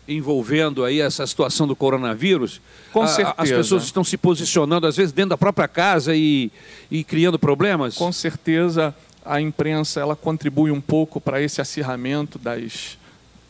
envolvendo 0.07 0.83
aí 0.85 1.01
essa 1.01 1.25
situação 1.27 1.67
do 1.67 1.75
coronavírus? 1.75 2.61
Com 2.93 3.01
A- 3.01 3.05
a- 3.05 3.07
As 3.07 3.15
certeza. 3.15 3.55
pessoas 3.55 3.83
estão 3.83 4.03
se 4.03 4.17
posicionando, 4.17 4.87
às 4.87 4.95
vezes, 4.97 5.11
dentro 5.11 5.31
da 5.31 5.37
própria 5.37 5.67
casa 5.67 6.15
e, 6.15 6.51
e 6.89 7.03
criando 7.03 7.37
problemas? 7.37 7.95
Com 7.95 8.11
certeza 8.11 8.95
a 9.25 9.41
imprensa 9.41 9.99
ela 9.99 10.15
contribui 10.15 10.71
um 10.71 10.79
pouco 10.79 11.19
para 11.19 11.41
esse 11.41 11.59
acirramento 11.59 12.39
das, 12.39 12.97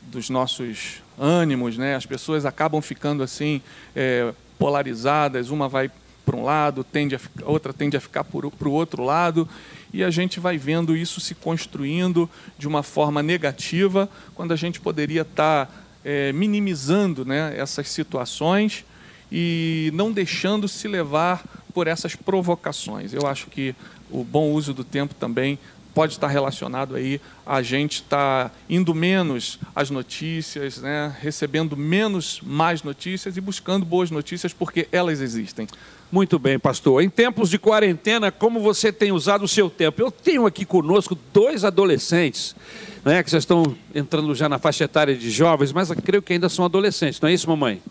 dos 0.02 0.28
nossos 0.30 1.04
ânimos, 1.20 1.78
né? 1.78 1.96
As 1.96 2.06
pessoas 2.06 2.46
acabam 2.46 2.82
ficando 2.82 3.22
assim 3.22 3.62
é, 3.96 4.34
polarizadas, 4.58 5.50
uma 5.52 5.68
vai 5.70 5.92
para 6.26 6.36
um 6.36 6.44
lado, 6.44 6.84
tende 6.84 7.16
a, 7.16 7.20
outra 7.46 7.72
tende 7.72 7.96
a 7.96 8.02
ficar 8.02 8.24
para 8.24 8.46
o 8.68 8.72
outro 8.72 9.04
lado, 9.04 9.48
e 9.94 10.04
a 10.04 10.10
gente 10.10 10.40
vai 10.40 10.58
vendo 10.58 10.96
isso 10.96 11.22
se 11.22 11.34
construindo 11.34 12.30
de 12.58 12.68
uma 12.68 12.84
forma 12.84 13.24
negativa, 13.24 14.10
quando 14.36 14.52
a 14.52 14.56
gente 14.56 14.80
poderia 14.82 15.22
estar 15.22 15.72
é, 16.08 16.32
minimizando 16.32 17.26
né, 17.26 17.54
essas 17.58 17.90
situações 17.90 18.86
e 19.30 19.92
não 19.94 20.10
deixando 20.10 20.66
se 20.66 20.88
levar 20.88 21.44
por 21.74 21.86
essas 21.86 22.16
provocações. 22.16 23.12
Eu 23.12 23.28
acho 23.28 23.48
que 23.48 23.76
o 24.10 24.24
bom 24.24 24.54
uso 24.54 24.74
do 24.74 24.86
tempo 24.86 25.14
também 25.14 25.60
pode 25.94 26.14
estar 26.14 26.28
relacionado 26.30 26.96
aí 26.96 27.20
a 27.46 27.62
gente 27.62 27.96
estar 27.96 28.56
indo 28.70 28.96
menos 28.96 29.60
às 29.76 29.90
notícias, 29.90 30.78
né, 30.78 31.14
recebendo 31.20 31.76
menos 31.76 32.40
más 32.42 32.84
notícias 32.84 33.36
e 33.36 33.42
buscando 33.42 33.86
boas 33.86 34.10
notícias 34.10 34.54
porque 34.54 34.88
elas 34.94 35.20
existem. 35.20 35.68
Muito 36.10 36.40
bem, 36.40 36.58
pastor. 36.58 37.04
Em 37.04 37.10
tempos 37.10 37.50
de 37.50 37.60
quarentena, 37.60 38.32
como 38.32 38.62
você 38.62 38.94
tem 38.94 39.12
usado 39.12 39.44
o 39.44 39.48
seu 39.48 39.70
tempo? 39.70 40.02
Eu 40.02 40.10
tenho 40.10 40.46
aqui 40.46 40.64
conosco 40.66 41.18
dois 41.34 41.66
adolescentes, 41.66 42.56
né, 43.04 43.22
que 43.22 43.30
já 43.30 43.38
estão 43.38 43.76
entrando 43.94 44.34
já 44.34 44.48
na 44.48 44.58
faixa 44.58 44.86
etária 44.86 45.16
de 45.16 45.30
jovens, 45.30 45.74
mas 45.74 45.92
creio 45.92 46.22
que 46.22 46.32
ainda 46.32 46.48
são 46.48 46.64
adolescentes, 46.64 47.20
não 47.20 47.28
é 47.28 47.34
isso, 47.34 47.50
mamãe? 47.50 47.82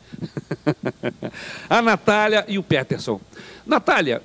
a 1.69 1.83
Natália 1.83 2.45
e 2.49 2.59
o 2.59 2.63
Peterson. 2.63 3.21
Natália, 3.67 4.23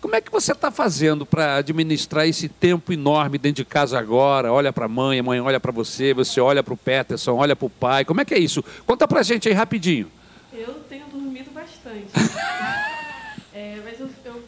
como 0.00 0.14
é 0.14 0.20
que 0.20 0.30
você 0.30 0.52
está 0.52 0.70
fazendo 0.70 1.26
para 1.26 1.56
administrar 1.56 2.28
esse 2.28 2.48
tempo 2.48 2.92
enorme 2.92 3.36
dentro 3.36 3.64
de 3.64 3.64
casa 3.64 3.98
agora? 3.98 4.52
Olha 4.52 4.72
para 4.72 4.84
a 4.84 4.88
mãe, 4.88 5.18
a 5.18 5.22
mãe 5.24 5.40
olha 5.40 5.58
para 5.58 5.72
você, 5.72 6.14
você 6.14 6.40
olha 6.40 6.62
para 6.62 6.74
o 6.74 6.76
Peterson, 6.76 7.32
olha 7.32 7.56
para 7.56 7.66
o 7.66 7.70
pai. 7.70 8.04
Como 8.04 8.20
é 8.20 8.24
que 8.24 8.34
é 8.34 8.38
isso? 8.38 8.62
Conta 8.86 9.08
para 9.08 9.22
gente 9.22 9.48
aí 9.48 9.54
rapidinho. 9.54 10.08
Eu 10.52 10.74
tenho 10.88 11.06
dormido 11.06 11.50
bastante. 11.50 12.06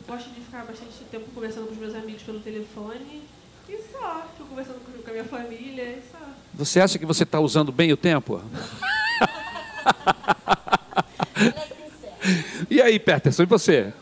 Gosto 0.07 0.31
de 0.31 0.41
ficar 0.41 0.65
bastante 0.65 0.93
tempo 1.11 1.29
conversando 1.35 1.67
com 1.67 1.73
os 1.73 1.79
meus 1.79 1.95
amigos 1.95 2.23
pelo 2.23 2.39
telefone. 2.39 3.25
E 3.69 3.77
só, 3.91 4.25
fico 4.37 4.49
conversando 4.49 4.79
com, 4.79 5.11
a 5.11 5.13
minha 5.13 5.25
família 5.25 5.83
e 5.83 6.01
só. 6.13 6.21
Você 6.55 6.79
acha 6.79 6.97
que 6.97 7.05
você 7.05 7.25
está 7.25 7.41
usando 7.41 7.73
bem 7.73 7.93
o 7.93 7.97
tempo? 7.97 8.41
e 12.71 12.81
aí, 12.81 13.01
Peterson, 13.01 13.43
e 13.43 13.47
você? 13.47 13.93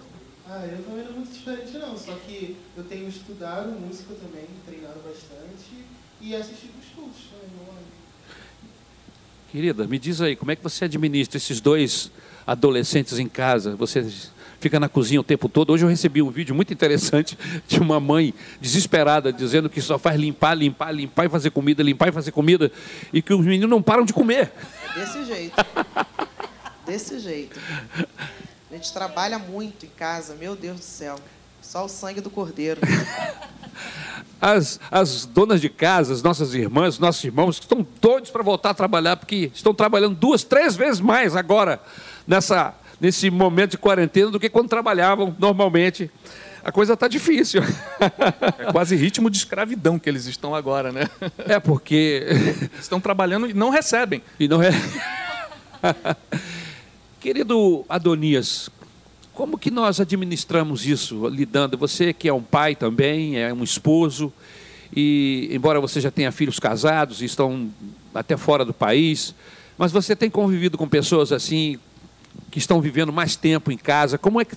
Ah, 0.47 0.67
eu 0.67 0.85
também 0.85 1.05
não 1.05 1.13
é 1.13 1.15
muito 1.15 1.33
diferente 1.33 1.79
não, 1.79 1.97
só 1.97 2.13
que 2.27 2.59
eu 2.77 2.85
tenho 2.85 3.09
estudado 3.09 3.71
música 3.71 4.13
também, 4.15 4.45
treinado 4.67 5.01
bastante 5.01 5.87
e 6.21 6.37
assistido 6.37 6.75
os 6.79 6.89
cultos 6.95 7.23
também. 7.31 7.49
Querida, 9.51 9.87
me 9.87 9.99
diz 9.99 10.21
aí, 10.21 10.37
como 10.37 10.51
é 10.51 10.57
que 10.57 10.63
você 10.63 10.85
administra 10.85 11.39
esses 11.39 11.63
dois 11.63 12.11
adolescentes 12.47 13.19
em 13.19 13.29
casa? 13.29 13.75
Você 13.77 14.07
fica 14.65 14.81
na 14.81 14.89
cozinha 14.89 15.21
o 15.21 15.25
tempo 15.25 15.47
todo. 15.47 15.75
Hoje 15.75 15.85
eu 15.85 15.89
recebi 15.91 16.23
um 16.23 16.31
vídeo 16.31 16.55
muito 16.55 16.73
interessante 16.73 17.37
de 17.69 17.79
uma 17.79 18.01
mãe 18.01 18.33
desesperada 18.63 19.31
dizendo 19.31 19.69
que 19.69 19.79
só 19.79 19.99
faz 19.99 20.19
limpar, 20.19 20.55
limpar, 20.55 20.91
limpar 20.91 21.27
e 21.27 21.29
fazer 21.29 21.51
comida, 21.51 21.83
limpar 21.83 22.09
e 22.09 22.13
fazer 22.13 22.33
comida 22.33 22.73
e 23.13 23.21
que 23.21 23.35
os 23.35 23.45
meninos 23.45 23.69
não 23.69 23.83
param 23.83 24.07
de 24.07 24.15
comer. 24.15 24.51
Desse 24.95 25.25
jeito. 25.27 25.55
Desse 26.87 27.19
jeito. 27.19 27.61
A 28.71 28.75
gente 28.75 28.91
trabalha 28.91 29.39
muito 29.39 29.85
em 29.85 29.91
casa, 29.91 30.35
meu 30.35 30.57
Deus 30.57 30.79
do 30.79 30.85
céu. 30.85 31.17
Só 31.61 31.85
o 31.85 31.89
sangue 31.89 32.23
do 32.23 32.31
cordeiro. 32.31 32.81
As, 34.41 34.81
as 34.91 35.27
donas 35.27 35.61
de 35.61 35.69
casa, 35.69 36.13
as 36.13 36.23
nossas 36.23 36.55
irmãs, 36.55 36.99
nossos 36.99 37.23
irmãos, 37.25 37.59
estão 37.59 37.87
doidos 38.01 38.31
para 38.31 38.43
voltar 38.43 38.71
a 38.71 38.75
trabalhar, 38.75 39.17
porque 39.17 39.51
estão 39.55 39.75
trabalhando 39.75 40.15
duas, 40.15 40.43
três 40.43 40.77
vezes 40.77 41.01
mais 41.01 41.35
agora, 41.35 41.81
nessa, 42.27 42.75
nesse 43.01 43.31
momento 43.31 43.73
de 43.73 43.79
quarentena, 43.79 44.31
do 44.31 44.41
que 44.41 44.49
quando 44.49 44.69
trabalhavam 44.69 45.35
normalmente. 45.39 46.11
A 46.65 46.73
coisa 46.73 46.95
está 46.95 47.07
difícil. 47.07 47.63
É 48.59 48.73
quase 48.73 48.97
ritmo 48.97 49.29
de 49.31 49.37
escravidão 49.37 49.99
que 49.99 50.09
eles 50.09 50.27
estão 50.27 50.55
agora, 50.55 50.91
né? 50.91 51.09
É 51.39 51.59
porque. 51.61 52.27
Estão 52.81 53.01
trabalhando 53.01 53.49
e 53.49 53.55
não 53.55 53.71
recebem. 53.71 54.23
E 54.39 54.49
não 54.49 54.63
é. 54.63 54.71
Querido 57.21 57.85
Adonias, 57.89 58.71
como 59.33 59.59
que 59.59 59.71
nós 59.71 60.01
administramos 60.01 60.87
isso, 60.87 61.27
lidando? 61.29 61.77
Você 61.79 62.13
que 62.13 62.29
é 62.29 62.33
um 62.33 62.43
pai 62.43 62.75
também, 62.75 63.39
é 63.39 63.53
um 63.53 63.65
esposo, 63.65 64.33
e 64.95 65.49
embora 65.51 65.81
você 65.81 66.01
já 66.01 66.11
tenha 66.11 66.31
filhos 66.31 66.59
casados 66.59 67.21
e 67.21 67.25
estão 67.25 67.69
até 68.15 68.37
fora 68.37 68.65
do 68.65 68.73
país, 68.73 69.35
mas 69.77 69.91
você 69.91 70.15
tem 70.15 70.31
convivido 70.31 70.79
com 70.79 70.87
pessoas 70.87 71.33
assim 71.33 71.79
que 72.51 72.59
estão 72.59 72.81
vivendo 72.81 73.13
mais 73.13 73.37
tempo 73.37 73.71
em 73.73 73.77
casa. 73.77 74.17
Como 74.17 74.41
é 74.41 74.45
que, 74.45 74.57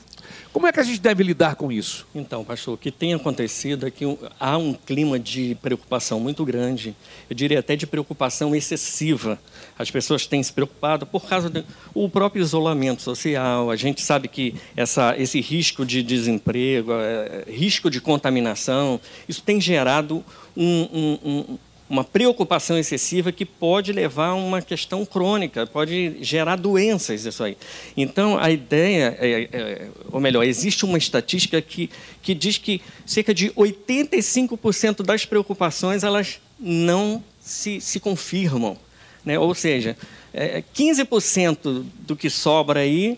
como 0.53 0.67
é 0.67 0.71
que 0.71 0.79
a 0.79 0.83
gente 0.83 0.99
deve 0.99 1.23
lidar 1.23 1.55
com 1.55 1.71
isso? 1.71 2.05
Então, 2.13 2.43
pastor, 2.43 2.75
o 2.75 2.77
que 2.77 2.91
tem 2.91 3.13
acontecido 3.13 3.87
é 3.87 3.91
que 3.91 4.05
há 4.39 4.57
um 4.57 4.73
clima 4.73 5.19
de 5.19 5.55
preocupação 5.61 6.19
muito 6.19 6.43
grande, 6.45 6.95
eu 7.29 7.35
diria 7.35 7.59
até 7.59 7.75
de 7.75 7.87
preocupação 7.87 8.55
excessiva. 8.55 9.39
As 9.77 9.91
pessoas 9.91 10.25
têm 10.25 10.41
se 10.41 10.51
preocupado 10.53 11.05
por 11.05 11.25
causa 11.27 11.49
do 11.49 12.09
próprio 12.09 12.41
isolamento 12.41 13.01
social. 13.01 13.69
A 13.69 13.75
gente 13.75 14.01
sabe 14.01 14.27
que 14.27 14.55
essa, 14.75 15.15
esse 15.17 15.39
risco 15.41 15.85
de 15.85 16.01
desemprego, 16.03 16.91
eh, 16.93 17.45
risco 17.47 17.89
de 17.89 18.01
contaminação, 18.01 18.99
isso 19.27 19.41
tem 19.43 19.59
gerado 19.61 20.23
um- 20.55 20.89
um- 20.91 21.19
um- 21.29 21.57
uma 21.89 22.03
preocupação 22.03 22.77
excessiva 22.77 23.31
que 23.31 23.45
pode 23.45 23.93
levar 23.93 24.27
a 24.27 24.35
uma 24.35 24.61
questão 24.61 25.05
crônica, 25.05 25.65
pode 25.65 26.17
gerar 26.21 26.57
doenças 26.57 27.25
isso 27.25 27.43
aí. 27.43 27.57
Então, 27.95 28.37
a 28.37 28.51
ideia, 28.51 29.17
é, 29.19 29.49
é, 29.51 29.87
ou 30.11 30.19
melhor, 30.19 30.43
existe 30.43 30.83
uma 30.85 30.97
estatística 30.97 31.61
que, 31.61 31.89
que 32.21 32.33
diz 32.33 32.57
que 32.57 32.81
cerca 33.05 33.33
de 33.33 33.49
85% 33.51 35.03
das 35.03 35.25
preocupações 35.25 36.03
elas 36.03 36.39
não 36.59 37.23
se, 37.39 37.79
se 37.79 37.99
confirmam. 37.99 38.77
Né? 39.23 39.39
Ou 39.39 39.55
seja, 39.55 39.95
é, 40.33 40.61
15% 40.75 41.85
do 41.99 42.15
que 42.15 42.29
sobra 42.29 42.81
aí 42.81 43.17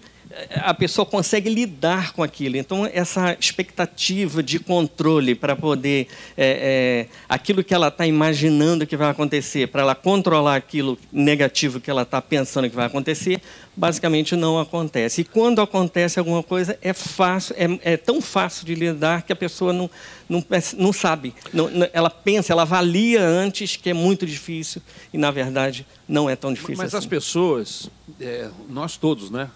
a 0.61 0.73
pessoa 0.75 1.05
consegue 1.05 1.49
lidar 1.49 2.13
com 2.13 2.21
aquilo. 2.21 2.55
Então, 2.55 2.85
essa 2.85 3.35
expectativa 3.39 4.43
de 4.43 4.59
controle 4.59 5.33
para 5.33 5.55
poder. 5.55 6.07
É, 6.37 7.07
é, 7.09 7.15
aquilo 7.27 7.63
que 7.63 7.73
ela 7.73 7.87
está 7.87 8.05
imaginando 8.05 8.85
que 8.85 8.95
vai 8.95 9.09
acontecer, 9.09 9.67
para 9.67 9.81
ela 9.81 9.95
controlar 9.95 10.55
aquilo 10.55 10.97
negativo 11.11 11.79
que 11.79 11.89
ela 11.89 12.03
está 12.03 12.21
pensando 12.21 12.69
que 12.69 12.75
vai 12.75 12.85
acontecer, 12.85 13.41
basicamente 13.75 14.35
não 14.35 14.59
acontece. 14.59 15.21
E 15.21 15.23
quando 15.23 15.61
acontece 15.61 16.19
alguma 16.19 16.43
coisa, 16.43 16.77
é 16.81 16.93
fácil, 16.93 17.55
é, 17.57 17.93
é 17.93 17.97
tão 17.97 18.21
fácil 18.21 18.65
de 18.65 18.75
lidar 18.75 19.23
que 19.23 19.33
a 19.33 19.35
pessoa 19.35 19.73
não, 19.73 19.89
não, 20.27 20.43
não 20.77 20.93
sabe. 20.93 21.33
Não, 21.51 21.69
ela 21.91 22.09
pensa, 22.09 22.53
ela 22.53 22.61
avalia 22.61 23.23
antes 23.23 23.75
que 23.75 23.89
é 23.89 23.93
muito 23.93 24.27
difícil 24.27 24.81
e, 25.11 25.17
na 25.17 25.31
verdade, 25.31 25.87
não 26.07 26.29
é 26.29 26.35
tão 26.35 26.53
difícil 26.53 26.77
Mas 26.77 26.93
assim. 26.93 26.97
as 26.97 27.05
pessoas, 27.05 27.89
é, 28.21 28.49
nós 28.69 28.95
todos, 28.95 29.31
né? 29.31 29.49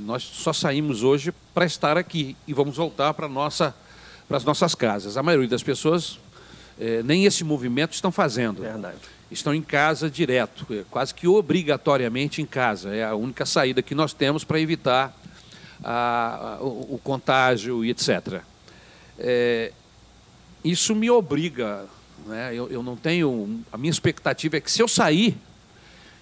Nós 0.00 0.22
só 0.22 0.52
saímos 0.52 1.02
hoje 1.02 1.32
para 1.54 1.64
estar 1.64 1.96
aqui 1.96 2.36
e 2.46 2.52
vamos 2.52 2.76
voltar 2.76 3.14
para 3.14 3.28
nossa, 3.28 3.74
para 4.28 4.36
as 4.36 4.44
nossas 4.44 4.74
casas. 4.74 5.16
A 5.16 5.22
maioria 5.22 5.48
das 5.48 5.62
pessoas 5.62 6.18
é, 6.78 7.02
nem 7.02 7.24
esse 7.24 7.44
movimento 7.44 7.92
estão 7.92 8.10
fazendo. 8.10 8.62
Verdade. 8.62 8.98
Estão 9.30 9.54
em 9.54 9.62
casa 9.62 10.10
direto, 10.10 10.66
é, 10.70 10.84
quase 10.90 11.14
que 11.14 11.26
obrigatoriamente 11.26 12.42
em 12.42 12.46
casa. 12.46 12.94
É 12.94 13.04
a 13.04 13.14
única 13.14 13.46
saída 13.46 13.80
que 13.80 13.94
nós 13.94 14.12
temos 14.12 14.44
para 14.44 14.60
evitar 14.60 15.16
a, 15.82 16.56
a, 16.58 16.62
o, 16.62 16.94
o, 16.94 17.00
contágio 17.02 17.84
e 17.84 17.90
etc. 17.90 18.42
É, 19.18 19.72
isso 20.64 20.94
me 20.94 21.10
obriga, 21.10 21.86
né? 22.26 22.50
eu, 22.54 22.68
eu 22.68 22.82
não 22.82 22.96
tenho. 22.96 23.60
A 23.72 23.78
minha 23.78 23.90
expectativa 23.90 24.56
é 24.56 24.60
que 24.60 24.70
se 24.70 24.82
eu 24.82 24.88
sair, 24.88 25.36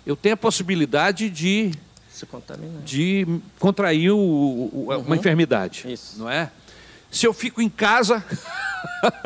eu 0.07 0.17
tenho 0.17 0.35
a 0.35 0.39
possibilidade 0.39 1.29
de 1.29 1.73
se 2.21 2.27
contaminar. 2.27 2.83
de 2.83 3.27
contrair 3.59 4.11
o, 4.11 4.19
o, 4.19 4.87
uhum. 4.91 4.99
uma 5.01 5.17
enfermidade. 5.17 5.91
Isso. 5.91 6.19
Não 6.19 6.29
é? 6.29 6.51
Se 7.11 7.27
eu 7.27 7.33
fico 7.33 7.63
em 7.63 7.69
casa, 7.69 8.25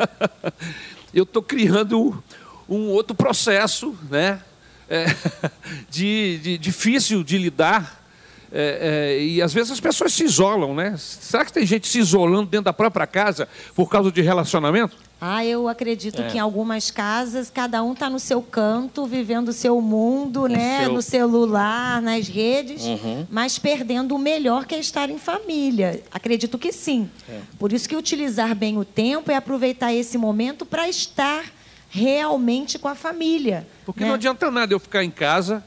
eu 1.13 1.23
estou 1.23 1.43
criando 1.43 2.23
um 2.67 2.87
outro 2.87 3.15
processo, 3.15 3.95
né? 4.09 4.41
É, 4.89 5.05
de, 5.89 6.39
de, 6.39 6.57
difícil 6.57 7.23
de 7.23 7.37
lidar. 7.37 8.04
É, 8.51 9.15
é, 9.17 9.23
e 9.23 9.41
às 9.41 9.53
vezes 9.53 9.71
as 9.71 9.79
pessoas 9.79 10.13
se 10.13 10.23
isolam, 10.23 10.73
né? 10.73 10.95
Será 10.97 11.43
que 11.43 11.51
tem 11.51 11.65
gente 11.65 11.87
se 11.87 11.99
isolando 11.99 12.49
dentro 12.49 12.65
da 12.65 12.73
própria 12.73 13.07
casa 13.07 13.47
por 13.75 13.89
causa 13.89 14.11
de 14.11 14.21
relacionamento? 14.21 14.95
Ah, 15.19 15.45
eu 15.45 15.67
acredito 15.67 16.21
é. 16.21 16.27
que 16.27 16.37
em 16.37 16.39
algumas 16.39 16.91
casas 16.91 17.49
cada 17.49 17.81
um 17.81 17.93
está 17.93 18.09
no 18.09 18.19
seu 18.19 18.41
canto, 18.41 19.05
vivendo 19.05 19.49
o 19.49 19.53
seu 19.53 19.79
mundo, 19.81 20.47
né? 20.47 20.83
Seu... 20.83 20.93
No 20.93 21.01
celular, 21.01 22.01
nas 22.01 22.27
redes, 22.27 22.83
uhum. 22.83 23.25
mas 23.29 23.57
perdendo 23.57 24.13
o 24.13 24.19
melhor 24.19 24.65
que 24.65 24.75
é 24.75 24.79
estar 24.79 25.09
em 25.09 25.17
família. 25.17 26.03
Acredito 26.11 26.57
que 26.57 26.71
sim. 26.71 27.09
É. 27.29 27.39
Por 27.57 27.71
isso 27.71 27.87
que 27.87 27.95
utilizar 27.95 28.53
bem 28.53 28.77
o 28.77 28.85
tempo 28.85 29.31
é 29.31 29.35
aproveitar 29.35 29.93
esse 29.93 30.17
momento 30.17 30.65
para 30.65 30.87
estar 30.89 31.45
realmente 31.89 32.77
com 32.77 32.89
a 32.89 32.95
família. 32.95 33.65
Porque 33.85 34.01
né? 34.01 34.07
não 34.07 34.15
adianta 34.15 34.51
nada 34.51 34.73
eu 34.73 34.79
ficar 34.79 35.03
em 35.03 35.11
casa 35.11 35.63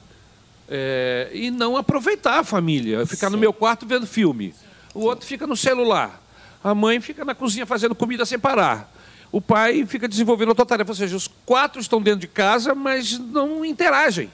é, 0.69 1.31
e 1.33 1.51
não 1.51 1.77
aproveitar 1.77 2.41
a 2.41 2.45
família. 2.45 2.99
Eu 2.99 3.07
ficar 3.07 3.29
sim. 3.29 3.33
no 3.33 3.39
meu 3.39 3.53
quarto 3.53 3.87
vendo 3.87 4.07
filme. 4.07 4.55
O 4.95 5.01
outro 5.01 5.27
fica 5.27 5.47
no 5.47 5.57
celular. 5.57 6.23
A 6.63 6.75
mãe 6.75 7.01
fica 7.01 7.25
na 7.25 7.35
cozinha 7.35 7.67
fazendo 7.67 7.95
comida 7.95 8.27
sem 8.27 8.39
parar 8.39 8.93
o 9.31 9.41
pai 9.41 9.85
fica 9.87 10.09
desenvolvendo 10.09 10.49
outra 10.49 10.65
tarefa. 10.65 10.91
Ou 10.91 10.97
seja, 10.97 11.17
os 11.17 11.29
quatro 11.45 11.81
estão 11.81 12.01
dentro 12.01 12.21
de 12.21 12.29
casa, 12.29 12.75
mas 12.75 13.19
não 13.19 13.65
interagem. 13.65 14.31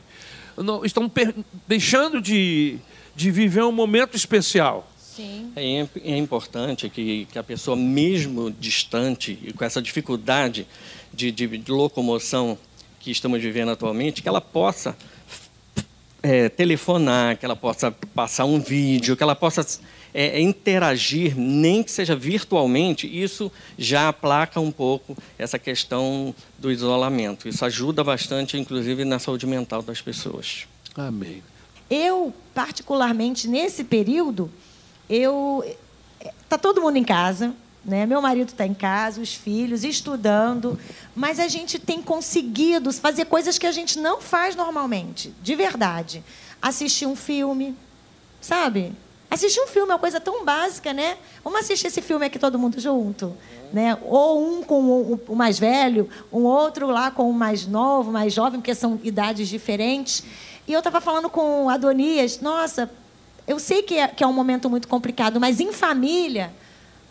Não, 0.57 0.85
estão 0.85 1.11
deixando 1.67 2.21
de, 2.21 2.79
de 3.15 3.31
viver 3.31 3.63
um 3.63 3.73
momento 3.73 4.17
especial. 4.17 4.89
Sim. 4.99 5.53
É, 5.57 5.87
é 6.05 6.17
importante 6.17 6.89
que, 6.89 7.27
que 7.31 7.39
a 7.39 7.43
pessoa, 7.43 7.77
mesmo 7.77 8.51
distante 8.51 9.39
e 9.43 9.53
com 9.53 9.65
essa 9.65 9.81
dificuldade 9.81 10.67
de, 11.13 11.31
de, 11.31 11.47
de 11.59 11.71
locomoção 11.71 12.59
que 12.99 13.11
estamos 13.11 13.41
vivendo 13.41 13.71
atualmente, 13.71 14.23
que 14.23 14.29
ela 14.29 14.41
possa 14.41 14.97
é, 16.25 16.49
telefonar, 16.49 17.37
que 17.37 17.45
ela 17.45 17.55
possa 17.55 17.91
passar 17.91 18.47
um 18.47 18.59
vídeo, 18.59 19.15
que 19.15 19.23
ela 19.23 19.37
possa 19.37 19.61
é, 20.15 20.39
é, 20.39 20.41
interagir, 20.41 21.37
nem 21.37 21.83
que 21.83 21.91
seja 21.91 22.17
virtualmente, 22.17 23.07
isso 23.07 23.53
já 23.77 24.09
aplaca 24.09 24.59
um 24.59 24.73
pouco 24.73 25.15
essa 25.39 25.59
questão 25.59 26.35
do 26.59 26.73
isolamento. 26.73 27.47
Isso 27.47 27.63
ajuda 27.63 28.03
bastante, 28.03 28.57
inclusive, 28.57 29.05
na 29.05 29.19
saúde 29.19 29.47
mental 29.47 29.83
das 29.83 30.01
pessoas. 30.01 30.67
Amém. 30.97 31.43
Eu, 31.91 32.33
particularmente, 32.55 33.47
nesse 33.47 33.85
período, 33.85 34.51
eu. 35.11 35.63
Está 36.43 36.57
todo 36.57 36.81
mundo 36.81 36.97
em 36.97 37.05
casa, 37.05 37.55
né? 37.85 38.07
Meu 38.07 38.21
marido 38.23 38.49
está 38.49 38.67
em 38.67 38.75
casa, 38.75 39.21
os 39.21 39.35
filhos 39.35 39.85
estudando, 39.85 40.79
mas 41.15 41.39
a 41.39 41.49
gente 41.49 41.79
tem 41.79 42.01
conseguido 42.01 42.93
fazer 42.93 43.27
coisas 43.27 43.59
que 43.59 43.67
a 43.67 43.73
gente 43.73 43.99
não 43.99 44.21
faz 44.21 44.57
normalmente, 44.57 45.35
de 45.43 45.55
verdade. 45.55 46.25
Assistir 46.63 47.07
um 47.07 47.15
filme, 47.15 47.77
sabe? 48.41 48.93
Assistir 49.31 49.61
um 49.61 49.67
filme 49.67 49.91
é 49.91 49.95
uma 49.95 49.99
coisa 49.99 50.21
tão 50.21 50.45
básica, 50.45 50.93
né? 50.93 51.17
Vamos 51.43 51.61
assistir 51.61 51.89
esse 51.89 52.01
filme 52.01 52.25
aqui 52.25 52.39
todo 52.39 52.59
mundo 52.59 52.81
junto, 52.81 53.37
né? 53.73 53.99
Ou 54.03 54.59
um 54.59 54.63
com 54.63 55.19
o, 55.29 55.37
mais 55.37 55.59
velho, 55.59 56.09
um 56.33 56.43
outro 56.45 56.87
lá 56.87 57.11
com 57.11 57.29
o 57.29 57.35
mais 57.35 57.67
novo, 57.67 58.13
mais 58.13 58.33
jovem, 58.33 58.61
porque 58.61 58.75
são 58.75 58.99
idades 59.03 59.49
diferentes. 59.49 60.23
E 60.67 60.73
eu 60.73 60.79
estava 60.79 61.01
falando 61.01 61.29
com 61.29 61.69
Adonias, 61.69 62.41
nossa, 62.41 62.91
eu 63.47 63.59
sei 63.59 63.83
que 63.83 63.99
é, 63.99 64.09
que 64.09 64.25
é 64.25 64.27
um 64.27 64.33
momento 64.33 64.71
muito 64.71 64.89
complicado, 64.89 65.39
mas 65.39 65.61
em 65.61 65.73
família 65.73 66.53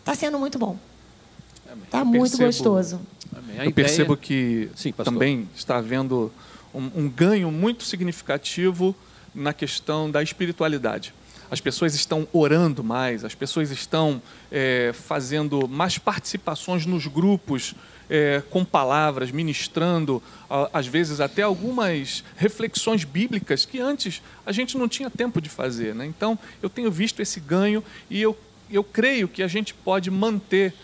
está 0.04 0.14
sendo 0.14 0.38
muito 0.38 0.58
bom. 0.58 0.76
Está 1.84 2.04
muito 2.04 2.36
percebo, 2.36 2.44
gostoso. 2.44 3.00
Eu 3.58 3.72
percebo 3.72 4.16
que 4.16 4.70
Sim, 4.76 4.92
também 4.92 5.48
está 5.56 5.78
havendo 5.78 6.30
um, 6.74 6.90
um 6.94 7.08
ganho 7.08 7.50
muito 7.50 7.84
significativo 7.84 8.94
na 9.34 9.52
questão 9.52 10.10
da 10.10 10.22
espiritualidade 10.22 11.12
as 11.50 11.60
pessoas 11.60 11.94
estão 11.94 12.26
orando 12.32 12.82
mais, 12.82 13.24
as 13.24 13.34
pessoas 13.34 13.70
estão 13.70 14.20
é, 14.50 14.92
fazendo 14.92 15.68
mais 15.68 15.98
participações 15.98 16.84
nos 16.84 17.06
grupos 17.06 17.74
é, 18.08 18.42
com 18.50 18.64
palavras, 18.64 19.30
ministrando, 19.30 20.22
às 20.72 20.86
vezes 20.86 21.20
até 21.20 21.42
algumas 21.42 22.24
reflexões 22.36 23.04
bíblicas 23.04 23.64
que 23.64 23.80
antes 23.80 24.20
a 24.44 24.52
gente 24.52 24.76
não 24.76 24.88
tinha 24.88 25.08
tempo 25.08 25.40
de 25.40 25.48
fazer. 25.48 25.94
Né? 25.94 26.06
Então, 26.06 26.38
eu 26.62 26.68
tenho 26.68 26.90
visto 26.90 27.20
esse 27.20 27.40
ganho 27.40 27.82
e 28.10 28.20
eu, 28.20 28.36
eu 28.76 28.84
creio 28.84 29.28
que 29.28 29.42
a 29.42 29.48
gente 29.48 29.72
pode 29.72 30.10
manter 30.10 30.74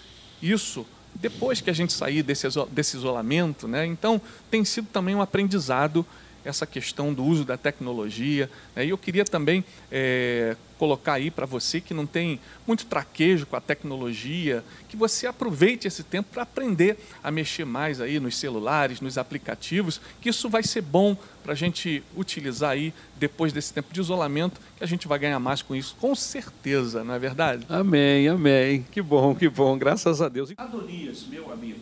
isso 0.40 0.86
depois 1.14 1.60
que 1.60 1.68
a 1.68 1.72
gente 1.72 1.92
sair 1.92 2.22
desse, 2.22 2.46
desse 2.70 2.96
isolamento. 2.96 3.66
Né? 3.66 3.84
Então, 3.86 4.20
tem 4.50 4.64
sido 4.64 4.88
também 4.92 5.14
um 5.14 5.20
aprendizado 5.20 6.06
essa 6.44 6.66
questão 6.66 7.12
do 7.12 7.24
uso 7.24 7.44
da 7.44 7.56
tecnologia. 7.56 8.50
Né? 8.74 8.86
E 8.86 8.90
eu 8.90 8.98
queria 8.98 9.24
também 9.24 9.64
é, 9.90 10.56
colocar 10.78 11.14
aí 11.14 11.30
para 11.30 11.44
você 11.44 11.78
que 11.78 11.92
não 11.92 12.06
tem 12.06 12.40
muito 12.66 12.86
traquejo 12.86 13.46
com 13.46 13.54
a 13.54 13.60
tecnologia, 13.60 14.64
que 14.88 14.96
você 14.96 15.26
aproveite 15.26 15.86
esse 15.86 16.02
tempo 16.02 16.30
para 16.32 16.42
aprender 16.42 16.96
a 17.22 17.30
mexer 17.30 17.66
mais 17.66 18.00
aí 18.00 18.18
nos 18.18 18.38
celulares, 18.38 19.00
nos 19.00 19.18
aplicativos, 19.18 20.00
que 20.22 20.30
isso 20.30 20.48
vai 20.48 20.62
ser 20.62 20.80
bom 20.80 21.14
para 21.42 21.52
a 21.52 21.56
gente 21.56 22.02
utilizar 22.16 22.70
aí 22.70 22.94
depois 23.16 23.52
desse 23.52 23.74
tempo 23.74 23.92
de 23.92 24.00
isolamento, 24.00 24.58
que 24.76 24.82
a 24.82 24.86
gente 24.86 25.06
vai 25.06 25.18
ganhar 25.18 25.38
mais 25.38 25.60
com 25.60 25.76
isso, 25.76 25.94
com 26.00 26.14
certeza, 26.14 27.04
não 27.04 27.12
é 27.12 27.18
verdade? 27.18 27.66
Amém, 27.68 28.28
amém. 28.28 28.86
Que 28.90 29.02
bom, 29.02 29.34
que 29.34 29.48
bom, 29.50 29.76
graças 29.76 30.22
a 30.22 30.28
Deus. 30.30 30.52
Adonias, 30.56 31.26
meu 31.28 31.52
amigo, 31.52 31.80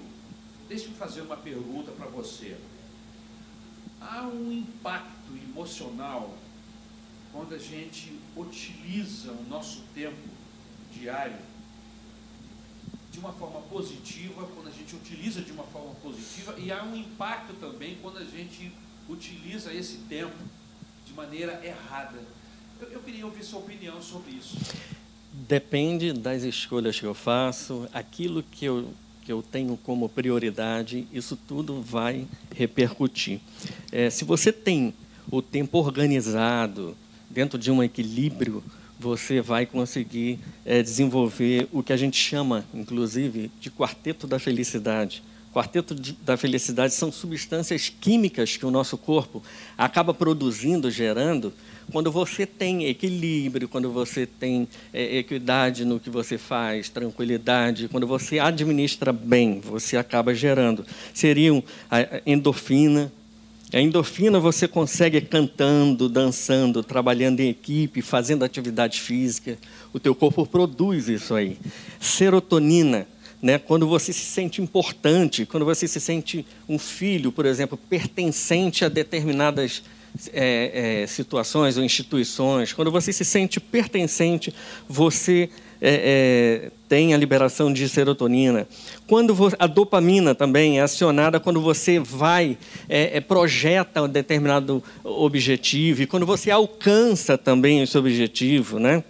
deixe-me 0.68 0.94
fazer 0.94 1.20
uma 1.20 1.36
pergunta 1.36 1.92
para 1.92 2.06
você 2.06 2.56
há 4.00 4.26
um 4.26 4.52
impacto 4.52 5.36
emocional 5.50 6.36
quando 7.32 7.54
a 7.54 7.58
gente 7.58 8.18
utiliza 8.36 9.32
o 9.32 9.44
nosso 9.48 9.82
tempo 9.94 10.28
diário 10.92 11.38
de 13.12 13.18
uma 13.18 13.32
forma 13.32 13.60
positiva, 13.62 14.46
quando 14.54 14.68
a 14.68 14.70
gente 14.70 14.94
utiliza 14.94 15.40
de 15.42 15.50
uma 15.50 15.64
forma 15.64 15.94
positiva, 15.96 16.54
e 16.58 16.70
há 16.70 16.82
um 16.84 16.96
impacto 16.96 17.52
também 17.54 17.96
quando 18.00 18.18
a 18.18 18.24
gente 18.24 18.72
utiliza 19.08 19.72
esse 19.72 19.98
tempo 20.08 20.36
de 21.04 21.12
maneira 21.14 21.60
errada. 21.64 22.18
Eu, 22.80 22.88
eu 22.88 23.00
queria 23.00 23.26
ouvir 23.26 23.42
sua 23.42 23.60
opinião 23.60 24.00
sobre 24.00 24.32
isso. 24.32 24.56
Depende 25.32 26.12
das 26.12 26.42
escolhas 26.42 26.98
que 26.98 27.06
eu 27.06 27.14
faço, 27.14 27.88
aquilo 27.92 28.42
que 28.42 28.64
eu 28.64 28.92
que 29.28 29.32
eu 29.32 29.42
tenho 29.42 29.76
como 29.76 30.08
prioridade, 30.08 31.06
isso 31.12 31.36
tudo 31.36 31.82
vai 31.82 32.26
repercutir. 32.56 33.40
É, 33.92 34.08
se 34.08 34.24
você 34.24 34.50
tem 34.50 34.94
o 35.30 35.42
tempo 35.42 35.76
organizado, 35.76 36.96
dentro 37.28 37.58
de 37.58 37.70
um 37.70 37.82
equilíbrio, 37.82 38.64
você 38.98 39.42
vai 39.42 39.66
conseguir 39.66 40.38
é, 40.64 40.82
desenvolver 40.82 41.68
o 41.70 41.82
que 41.82 41.92
a 41.92 41.96
gente 41.98 42.16
chama, 42.16 42.64
inclusive, 42.72 43.50
de 43.60 43.70
quarteto 43.70 44.26
da 44.26 44.38
felicidade. 44.38 45.22
Quarteto 45.52 45.94
da 46.22 46.36
felicidade 46.36 46.94
são 46.94 47.10
substâncias 47.10 47.88
químicas 47.88 48.56
que 48.56 48.66
o 48.66 48.70
nosso 48.70 48.98
corpo 48.98 49.42
acaba 49.76 50.12
produzindo, 50.12 50.90
gerando, 50.90 51.52
quando 51.90 52.12
você 52.12 52.44
tem 52.44 52.84
equilíbrio, 52.84 53.68
quando 53.68 53.90
você 53.90 54.26
tem 54.26 54.68
é, 54.92 55.18
equidade 55.18 55.84
no 55.86 55.98
que 55.98 56.10
você 56.10 56.36
faz, 56.36 56.90
tranquilidade, 56.90 57.88
quando 57.88 58.06
você 58.06 58.38
administra 58.38 59.12
bem, 59.12 59.60
você 59.60 59.96
acaba 59.96 60.34
gerando. 60.34 60.84
Seriam 61.14 61.64
a 61.90 62.20
endorfina. 62.26 63.10
A 63.72 63.80
endorfina 63.80 64.38
você 64.38 64.68
consegue 64.68 65.20
cantando, 65.20 66.08
dançando, 66.08 66.82
trabalhando 66.82 67.40
em 67.40 67.48
equipe, 67.48 68.02
fazendo 68.02 68.44
atividade 68.44 69.00
física. 69.00 69.58
O 69.92 69.98
teu 69.98 70.14
corpo 70.14 70.46
produz 70.46 71.08
isso 71.08 71.34
aí. 71.34 71.58
Serotonina 72.00 73.06
né? 73.40 73.58
quando 73.58 73.86
você 73.86 74.12
se 74.12 74.24
sente 74.24 74.60
importante, 74.60 75.46
quando 75.46 75.64
você 75.64 75.86
se 75.86 76.00
sente 76.00 76.44
um 76.68 76.78
filho, 76.78 77.30
por 77.30 77.46
exemplo, 77.46 77.78
pertencente 77.88 78.84
a 78.84 78.88
determinadas 78.88 79.82
é, 80.32 81.02
é, 81.02 81.06
situações 81.06 81.76
ou 81.76 81.84
instituições, 81.84 82.72
quando 82.72 82.90
você 82.90 83.12
se 83.12 83.24
sente 83.24 83.60
pertencente, 83.60 84.52
você 84.88 85.48
é, 85.80 86.70
é 86.70 86.70
tem 86.88 87.12
a 87.12 87.18
liberação 87.18 87.70
de 87.72 87.86
serotonina. 87.88 88.66
Quando 89.06 89.36
a 89.58 89.66
dopamina 89.66 90.34
também 90.34 90.78
é 90.78 90.82
acionada 90.82 91.38
quando 91.38 91.60
você 91.60 92.00
vai, 92.00 92.56
é, 92.88 93.18
é, 93.18 93.20
projeta 93.20 94.02
um 94.02 94.08
determinado 94.08 94.82
objetivo, 95.04 96.02
e 96.02 96.06
quando 96.06 96.24
você 96.24 96.50
alcança 96.50 97.36
também 97.36 97.82
esse 97.82 97.96
objetivo. 97.96 98.78
Né? 98.78 99.04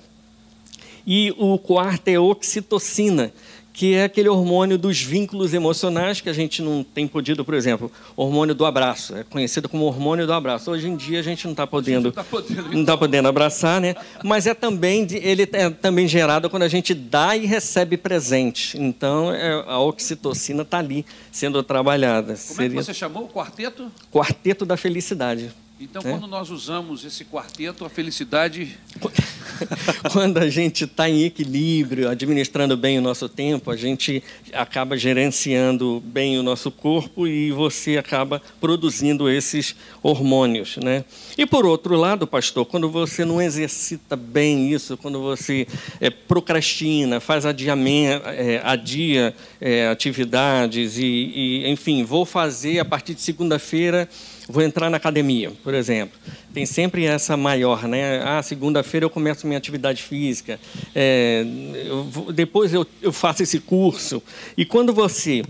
E 1.07 1.33
o 1.39 1.57
quarto 1.57 2.09
é 2.09 2.19
oxitocina, 2.19 3.33
que 3.79 3.95
é 3.95 4.03
aquele 4.03 4.29
hormônio 4.29 4.77
dos 4.77 5.01
vínculos 5.01 5.55
emocionais 5.55 6.21
que 6.21 6.29
a 6.29 6.33
gente 6.33 6.61
não 6.61 6.83
tem 6.83 7.07
podido, 7.07 7.45
por 7.45 7.55
exemplo, 7.55 7.93
hormônio 8.17 8.53
do 8.53 8.67
abraço, 8.67 9.15
é 9.15 9.23
conhecido 9.23 9.69
como 9.69 9.85
hormônio 9.85 10.27
do 10.27 10.33
abraço. 10.33 10.73
Hoje 10.73 10.89
em 10.89 10.97
dia 10.97 11.21
a 11.21 11.23
gente 11.23 11.45
não 11.45 11.53
está 11.53 11.65
podendo, 11.65 12.03
não 12.03 12.09
está 12.09 12.25
podendo, 12.25 12.85
tá 12.85 12.97
podendo, 12.99 13.29
abraçar, 13.29 13.81
né? 13.81 13.95
Mas 14.25 14.49
é 14.49 14.55
também 14.55 15.07
ele 15.13 15.49
é 15.53 15.71
também 15.71 16.09
gerado 16.09 16.51
quando 16.51 16.65
a 16.65 16.69
gente 16.69 16.93
dá 16.93 17.37
e 17.37 17.47
recebe 17.47 17.97
presente. 17.97 18.77
Então 18.77 19.33
é, 19.33 19.63
a 19.69 19.79
oxitocina 19.79 20.63
está 20.63 20.79
ali 20.79 21.07
sendo 21.31 21.63
trabalhada. 21.63 22.35
Como 22.35 22.37
Seria... 22.37 22.67
é 22.67 22.81
que 22.81 22.85
você 22.85 22.93
chamou 22.93 23.27
o 23.27 23.29
quarteto? 23.29 23.93
Quarteto 24.11 24.67
da 24.67 24.77
felicidade. 24.77 25.53
Então, 25.81 26.03
é? 26.05 26.11
quando 26.11 26.27
nós 26.27 26.51
usamos 26.51 27.05
esse 27.05 27.25
quarteto, 27.25 27.85
a 27.85 27.89
felicidade. 27.89 28.77
quando 30.11 30.39
a 30.39 30.51
gente 30.51 30.83
está 30.83 31.09
em 31.09 31.23
equilíbrio, 31.23 32.09
administrando 32.09 32.77
bem 32.77 32.99
o 32.99 33.01
nosso 33.01 33.29
tempo, 33.29 33.71
a 33.71 33.77
gente 33.77 34.21
acaba 34.53 34.97
gerenciando 34.97 36.03
bem 36.05 36.37
o 36.37 36.43
nosso 36.43 36.73
corpo 36.73 37.29
e 37.29 37.53
você 37.53 37.97
acaba 37.97 38.43
produzindo 38.61 39.31
esses 39.31 39.77
hormônios. 40.03 40.79
Né? 40.79 41.05
E 41.37 41.47
por 41.47 41.65
outro 41.65 41.95
lado, 41.95 42.27
pastor, 42.27 42.67
quando 42.67 42.91
você 42.91 43.25
não 43.25 43.41
exercita 43.41 44.17
bem 44.17 44.73
isso, 44.73 44.97
quando 44.97 45.21
você 45.23 45.65
é, 46.01 46.11
procrastina, 46.11 47.21
faz 47.21 47.47
adiamento, 47.47 48.27
é, 48.27 48.61
adia 48.65 49.33
é, 49.61 49.87
atividades 49.87 50.99
e, 50.99 51.05
e, 51.05 51.71
enfim, 51.71 52.03
vou 52.03 52.27
fazer 52.27 52.81
a 52.81 52.85
partir 52.85 53.15
de 53.15 53.21
segunda-feira 53.21 54.09
vou 54.49 54.63
entrar 54.63 54.89
na 54.89 54.97
academia, 54.97 55.53
por 55.63 55.75
exemplo. 55.75 56.19
Tem 56.55 56.65
sempre 56.65 57.05
essa 57.05 57.37
maior, 57.37 57.87
né? 57.87 58.23
Ah, 58.25 58.43
segunda-feira 58.43 59.05
eu 59.05 59.11
começo 59.11 59.47
minha 59.47 59.59
atividade 59.59 60.03
física, 60.03 60.59
é, 60.95 61.45
eu, 61.85 62.33
depois 62.33 62.73
eu, 62.73 62.87
eu 63.03 63.13
faço 63.13 63.43
esse 63.43 63.61
curso. 63.61 64.23
E 64.57 64.65
quando 64.65 64.93
você 64.93 65.43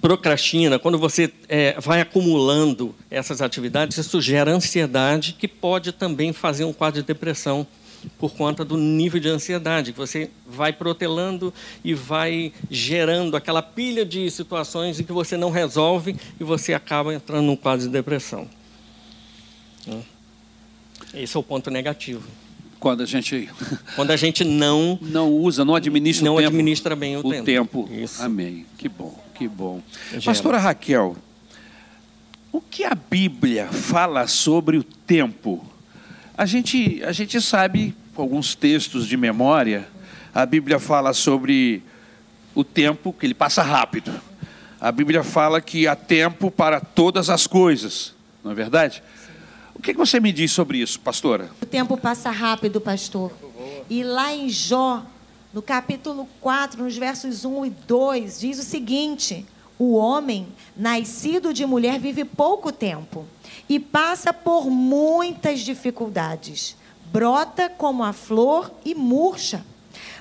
procrastina, 0.00 0.78
quando 0.78 0.98
você 0.98 1.32
é, 1.48 1.76
vai 1.80 2.02
acumulando 2.02 2.94
essas 3.10 3.40
atividades, 3.40 3.96
isso 3.96 4.20
gera 4.20 4.50
ansiedade, 4.50 5.34
que 5.38 5.48
pode 5.48 5.92
também 5.92 6.30
fazer 6.30 6.64
um 6.64 6.74
quadro 6.74 7.00
de 7.00 7.06
depressão 7.06 7.66
por 8.18 8.32
conta 8.32 8.64
do 8.64 8.76
nível 8.76 9.20
de 9.20 9.28
ansiedade, 9.28 9.92
que 9.92 9.98
você 9.98 10.30
vai 10.46 10.72
protelando 10.72 11.52
e 11.82 11.94
vai 11.94 12.52
gerando 12.70 13.36
aquela 13.36 13.62
pilha 13.62 14.04
de 14.04 14.30
situações 14.30 15.00
em 15.00 15.04
que 15.04 15.12
você 15.12 15.36
não 15.36 15.50
resolve 15.50 16.16
e 16.38 16.44
você 16.44 16.74
acaba 16.74 17.14
entrando 17.14 17.46
num 17.46 17.56
quadro 17.56 17.86
de 17.86 17.92
depressão. 17.92 18.48
Né? 19.86 20.02
Esse 21.14 21.36
é 21.36 21.40
o 21.40 21.42
ponto 21.42 21.70
negativo. 21.70 22.26
Quando 22.80 23.02
a 23.02 23.06
gente 23.06 23.48
quando 23.96 24.10
a 24.10 24.16
gente 24.16 24.44
não 24.44 24.98
não 25.00 25.32
usa, 25.32 25.64
não 25.64 25.74
administra 25.74 26.24
não 26.24 26.34
o 26.34 26.38
tempo, 26.38 26.48
administra 26.48 26.96
bem 26.96 27.16
o, 27.16 27.20
o 27.20 27.30
tempo. 27.30 27.44
tempo. 27.44 27.88
Isso. 27.90 28.22
Amém. 28.22 28.66
Que 28.76 28.88
bom, 28.88 29.18
que 29.34 29.48
bom. 29.48 29.80
Pastora 30.24 30.58
Raquel, 30.58 31.16
o 32.52 32.60
que 32.60 32.84
a 32.84 32.94
Bíblia 32.94 33.68
fala 33.68 34.26
sobre 34.26 34.76
o 34.76 34.84
tempo? 34.84 35.73
A 36.36 36.46
gente, 36.46 37.00
a 37.04 37.12
gente 37.12 37.40
sabe, 37.40 37.94
com 38.12 38.20
alguns 38.20 38.56
textos 38.56 39.06
de 39.06 39.16
memória, 39.16 39.86
a 40.34 40.44
Bíblia 40.44 40.80
fala 40.80 41.12
sobre 41.12 41.80
o 42.56 42.64
tempo, 42.64 43.12
que 43.12 43.24
ele 43.24 43.34
passa 43.34 43.62
rápido. 43.62 44.20
A 44.80 44.90
Bíblia 44.90 45.22
fala 45.22 45.60
que 45.60 45.86
há 45.86 45.94
tempo 45.94 46.50
para 46.50 46.80
todas 46.80 47.30
as 47.30 47.46
coisas, 47.46 48.14
não 48.42 48.50
é 48.50 48.54
verdade? 48.54 49.00
O 49.76 49.80
que, 49.80 49.92
você 49.92 50.18
me 50.18 50.32
diz 50.32 50.50
sobre 50.50 50.78
isso, 50.78 50.98
pastora? 50.98 51.50
O 51.62 51.66
tempo 51.66 51.96
passa 51.96 52.32
rápido, 52.32 52.80
pastor. 52.80 53.32
E 53.88 54.02
lá 54.02 54.34
em 54.34 54.48
Jó, 54.48 55.06
no 55.52 55.62
capítulo 55.62 56.28
4, 56.40 56.82
nos 56.82 56.96
versos 56.96 57.44
1 57.44 57.66
e 57.66 57.70
2, 57.70 58.40
diz 58.40 58.58
o 58.58 58.64
seguinte: 58.64 59.46
O 59.78 59.94
homem, 59.94 60.48
nascido 60.76 61.54
de 61.54 61.64
mulher, 61.64 62.00
vive 62.00 62.24
pouco 62.24 62.72
tempo 62.72 63.24
e 63.68 63.78
passa 63.78 64.32
por 64.32 64.70
muitas 64.70 65.60
dificuldades. 65.60 66.76
Brota 67.06 67.68
como 67.68 68.02
a 68.02 68.12
flor 68.12 68.72
e 68.84 68.94
murcha. 68.94 69.64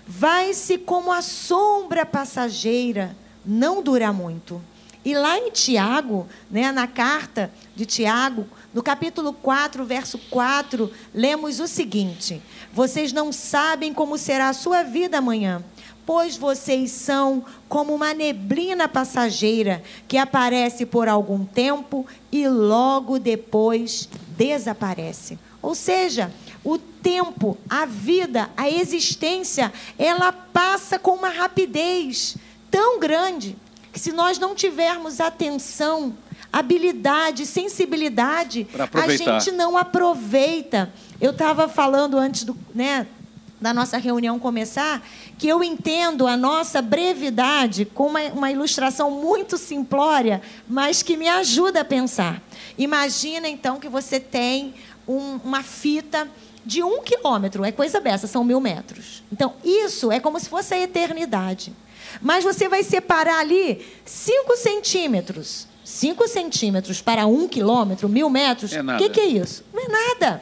Vai-se 0.06 0.78
como 0.78 1.12
a 1.12 1.22
sombra 1.22 2.06
passageira, 2.06 3.16
não 3.46 3.82
dura 3.82 4.14
muito. 4.14 4.62
E 5.06 5.14
lá 5.14 5.38
em 5.38 5.52
Tiago, 5.52 6.28
né, 6.50 6.72
na 6.72 6.88
carta 6.88 7.52
de 7.76 7.86
Tiago, 7.86 8.48
no 8.74 8.82
capítulo 8.82 9.34
4, 9.34 9.84
verso 9.84 10.18
4, 10.30 10.90
lemos 11.14 11.60
o 11.60 11.68
seguinte: 11.68 12.42
Vocês 12.72 13.12
não 13.12 13.32
sabem 13.32 13.94
como 13.94 14.18
será 14.18 14.50
a 14.50 14.54
sua 14.54 14.84
vida 14.84 15.18
amanhã 15.18 15.64
pois 16.06 16.36
vocês 16.36 16.92
são 16.92 17.46
como 17.70 17.94
uma 17.94 18.14
neblina 18.14 18.88
passageira 18.88 19.82
que 20.08 20.18
aparece 20.18 20.86
por 20.86 21.08
algum 21.08 21.46
tempo 21.46 22.06
e 22.32 22.48
logo 22.48 23.20
depois 23.20 24.10
desaparece. 24.38 25.40
Ou 25.62 25.74
seja, 25.74 26.32
o 26.64 26.78
tempo, 26.78 27.58
a 27.70 27.86
vida, 27.86 28.50
a 28.56 28.70
existência, 28.70 29.72
ela 29.98 30.32
passa 30.32 31.00
com 31.00 31.12
uma 31.12 31.30
rapidez 31.30 32.38
tão 32.70 33.00
grande 33.00 33.56
que 33.92 34.00
se 34.00 34.12
nós 34.12 34.40
não 34.40 34.56
tivermos 34.56 35.20
atenção, 35.20 36.18
habilidade, 36.52 37.46
sensibilidade, 37.46 38.68
a 38.94 39.16
gente 39.16 39.52
não 39.52 39.78
aproveita. 39.78 40.92
Eu 41.22 41.32
estava 41.32 41.70
falando 41.70 42.18
antes 42.18 42.44
do, 42.44 42.58
né, 42.74 43.08
da 43.64 43.74
nossa 43.74 43.98
reunião 43.98 44.38
começar, 44.38 45.02
que 45.38 45.48
eu 45.48 45.64
entendo 45.64 46.28
a 46.28 46.36
nossa 46.36 46.82
brevidade 46.82 47.86
com 47.86 48.08
uma, 48.08 48.20
uma 48.34 48.52
ilustração 48.52 49.10
muito 49.10 49.58
simplória, 49.58 50.42
mas 50.68 51.02
que 51.02 51.16
me 51.16 51.30
ajuda 51.30 51.80
a 51.80 51.86
pensar. 51.86 52.44
Imagina 52.78 53.48
então 53.48 53.80
que 53.80 53.88
você 53.88 54.20
tem 54.20 54.74
um, 55.08 55.40
uma 55.46 55.64
fita 55.64 56.28
de 56.66 56.84
um 56.84 57.02
quilômetro, 57.02 57.64
é 57.64 57.72
coisa 57.72 58.02
dessa, 58.02 58.28
são 58.28 58.44
mil 58.44 58.60
metros. 58.60 59.24
Então, 59.32 59.54
isso 59.64 60.12
é 60.12 60.20
como 60.20 60.38
se 60.42 60.50
fosse 60.50 60.74
a 60.74 60.80
eternidade. 60.80 61.74
Mas 62.22 62.44
você 62.44 62.68
vai 62.68 62.84
separar 62.84 63.40
ali 63.40 63.86
cinco 64.04 64.58
centímetros. 64.58 65.68
cinco 65.86 66.28
centímetros 66.28 67.02
para 67.02 67.26
um 67.28 67.48
quilômetro, 67.48 68.10
mil 68.10 68.30
metros. 68.30 68.74
O 68.74 68.92
é 68.92 68.98
que, 68.98 69.10
que 69.10 69.22
é 69.22 69.26
isso? 69.26 69.64
Não 69.74 69.82
é 69.82 69.88
nada. 69.88 70.42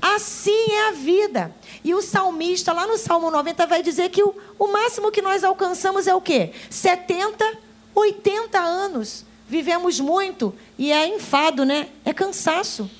Assim 0.00 0.70
é 0.70 0.88
a 0.88 0.92
vida. 0.92 1.54
E 1.84 1.94
o 1.94 2.02
salmista, 2.02 2.72
lá 2.72 2.86
no 2.86 2.98
Salmo 2.98 3.30
90, 3.30 3.66
vai 3.66 3.82
dizer 3.82 4.10
que 4.10 4.22
o, 4.22 4.34
o 4.58 4.66
máximo 4.68 5.10
que 5.10 5.22
nós 5.22 5.44
alcançamos 5.44 6.06
é 6.06 6.14
o 6.14 6.20
quê? 6.20 6.52
70, 6.70 7.58
80 7.94 8.58
anos. 8.58 9.24
Vivemos 9.48 9.98
muito 9.98 10.54
e 10.76 10.92
é 10.92 11.06
enfado, 11.06 11.64
né? 11.64 11.88
É 12.04 12.12
cansaço. 12.12 12.90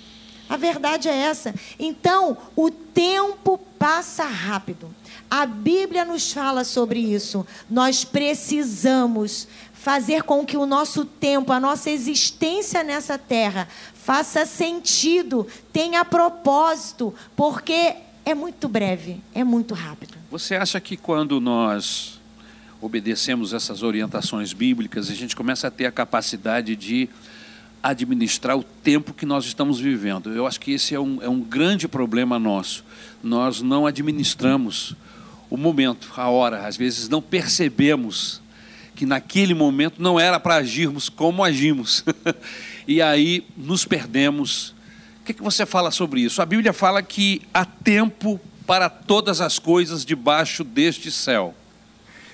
A 0.49 0.57
verdade 0.57 1.09
é 1.09 1.14
essa. 1.14 1.55
Então, 1.79 2.37
o 2.57 2.71
tempo 2.71 3.59
passa 3.79 4.25
rápido. 4.25 4.95
A 5.31 5.45
Bíblia 5.45 6.07
nos 6.07 6.33
fala 6.33 6.64
sobre 6.64 7.01
isso. 7.01 7.47
Nós 7.69 8.03
precisamos 8.03 9.47
fazer 9.75 10.23
com 10.23 10.45
que 10.45 10.57
o 10.57 10.64
nosso 10.64 11.05
tempo, 11.05 11.53
a 11.53 11.61
nossa 11.61 11.91
existência 11.91 12.83
nessa 12.83 13.19
terra, 13.19 13.69
faça 13.95 14.47
sentido, 14.47 15.47
tenha 15.71 16.03
propósito, 16.05 17.14
porque 17.37 17.95
é 18.29 18.35
muito 18.35 18.69
breve, 18.69 19.21
é 19.35 19.43
muito 19.43 19.73
rápido. 19.73 20.14
Você 20.31 20.55
acha 20.55 20.79
que 20.79 20.99
quando 20.99 21.41
nós 21.41 22.21
obedecemos 22.79 23.55
essas 23.55 23.83
orientações 23.83 24.53
bíblicas, 24.53 25.11
a 25.11 25.14
gente 25.14 25.35
começa 25.35 25.69
a 25.69 25.71
ter 25.71 25.87
a 25.87 25.91
capacidade 25.91 26.77
de 26.77 27.09
administrar 27.83 28.55
o 28.59 28.62
tempo 28.62 29.14
que 29.14 29.25
nós 29.25 29.47
estamos 29.47 29.81
vivendo. 29.81 30.31
Eu 30.31 30.47
acho 30.47 30.61
que 30.61 30.73
esse 30.73 30.95
é 30.95 31.01
um, 31.01 31.23
é 31.23 31.29
um 31.29 31.41
grande 31.41 31.88
problema 31.88 32.38
nosso. 32.38 32.85
Nós 33.23 33.62
não 33.62 33.87
administramos 33.87 34.95
o 35.49 35.57
momento, 35.57 36.12
a 36.14 36.29
hora. 36.29 36.67
Às 36.67 36.77
vezes 36.77 37.09
não 37.09 37.23
percebemos 37.23 38.43
que 38.95 39.07
naquele 39.07 39.55
momento 39.55 40.03
não 40.03 40.21
era 40.21 40.38
para 40.38 40.57
agirmos 40.57 41.09
como 41.09 41.43
agimos. 41.43 42.05
e 42.87 43.01
aí 43.01 43.43
nos 43.57 43.87
perdemos. 43.87 44.77
Que, 45.29 45.35
que 45.35 45.43
você 45.43 45.67
fala 45.67 45.91
sobre 45.91 46.23
isso? 46.23 46.41
A 46.41 46.47
Bíblia 46.47 46.73
fala 46.73 47.03
que 47.03 47.43
há 47.53 47.62
tempo 47.62 48.41
para 48.67 48.88
todas 48.88 49.43
as 49.43 49.59
coisas 49.59 50.03
debaixo 50.03 50.64
deste 50.64 51.11
céu. 51.11 51.55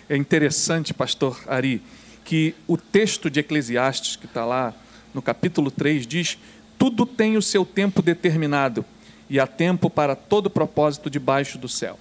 É 0.08 0.16
interessante, 0.16 0.94
pastor 0.94 1.42
Ari, 1.48 1.82
que 2.24 2.54
o 2.68 2.76
texto 2.76 3.28
de 3.28 3.40
Eclesiastes 3.40 4.14
que 4.14 4.26
está 4.26 4.44
lá 4.44 4.72
no 5.12 5.20
capítulo 5.20 5.72
3 5.72 6.06
diz: 6.06 6.38
tudo 6.78 7.04
tem 7.04 7.36
o 7.36 7.42
seu 7.42 7.66
tempo 7.66 8.00
determinado 8.00 8.84
e 9.28 9.40
há 9.40 9.46
tempo 9.48 9.90
para 9.90 10.14
todo 10.14 10.48
propósito 10.48 11.10
debaixo 11.10 11.58
do 11.58 11.68
céu. 11.68 11.98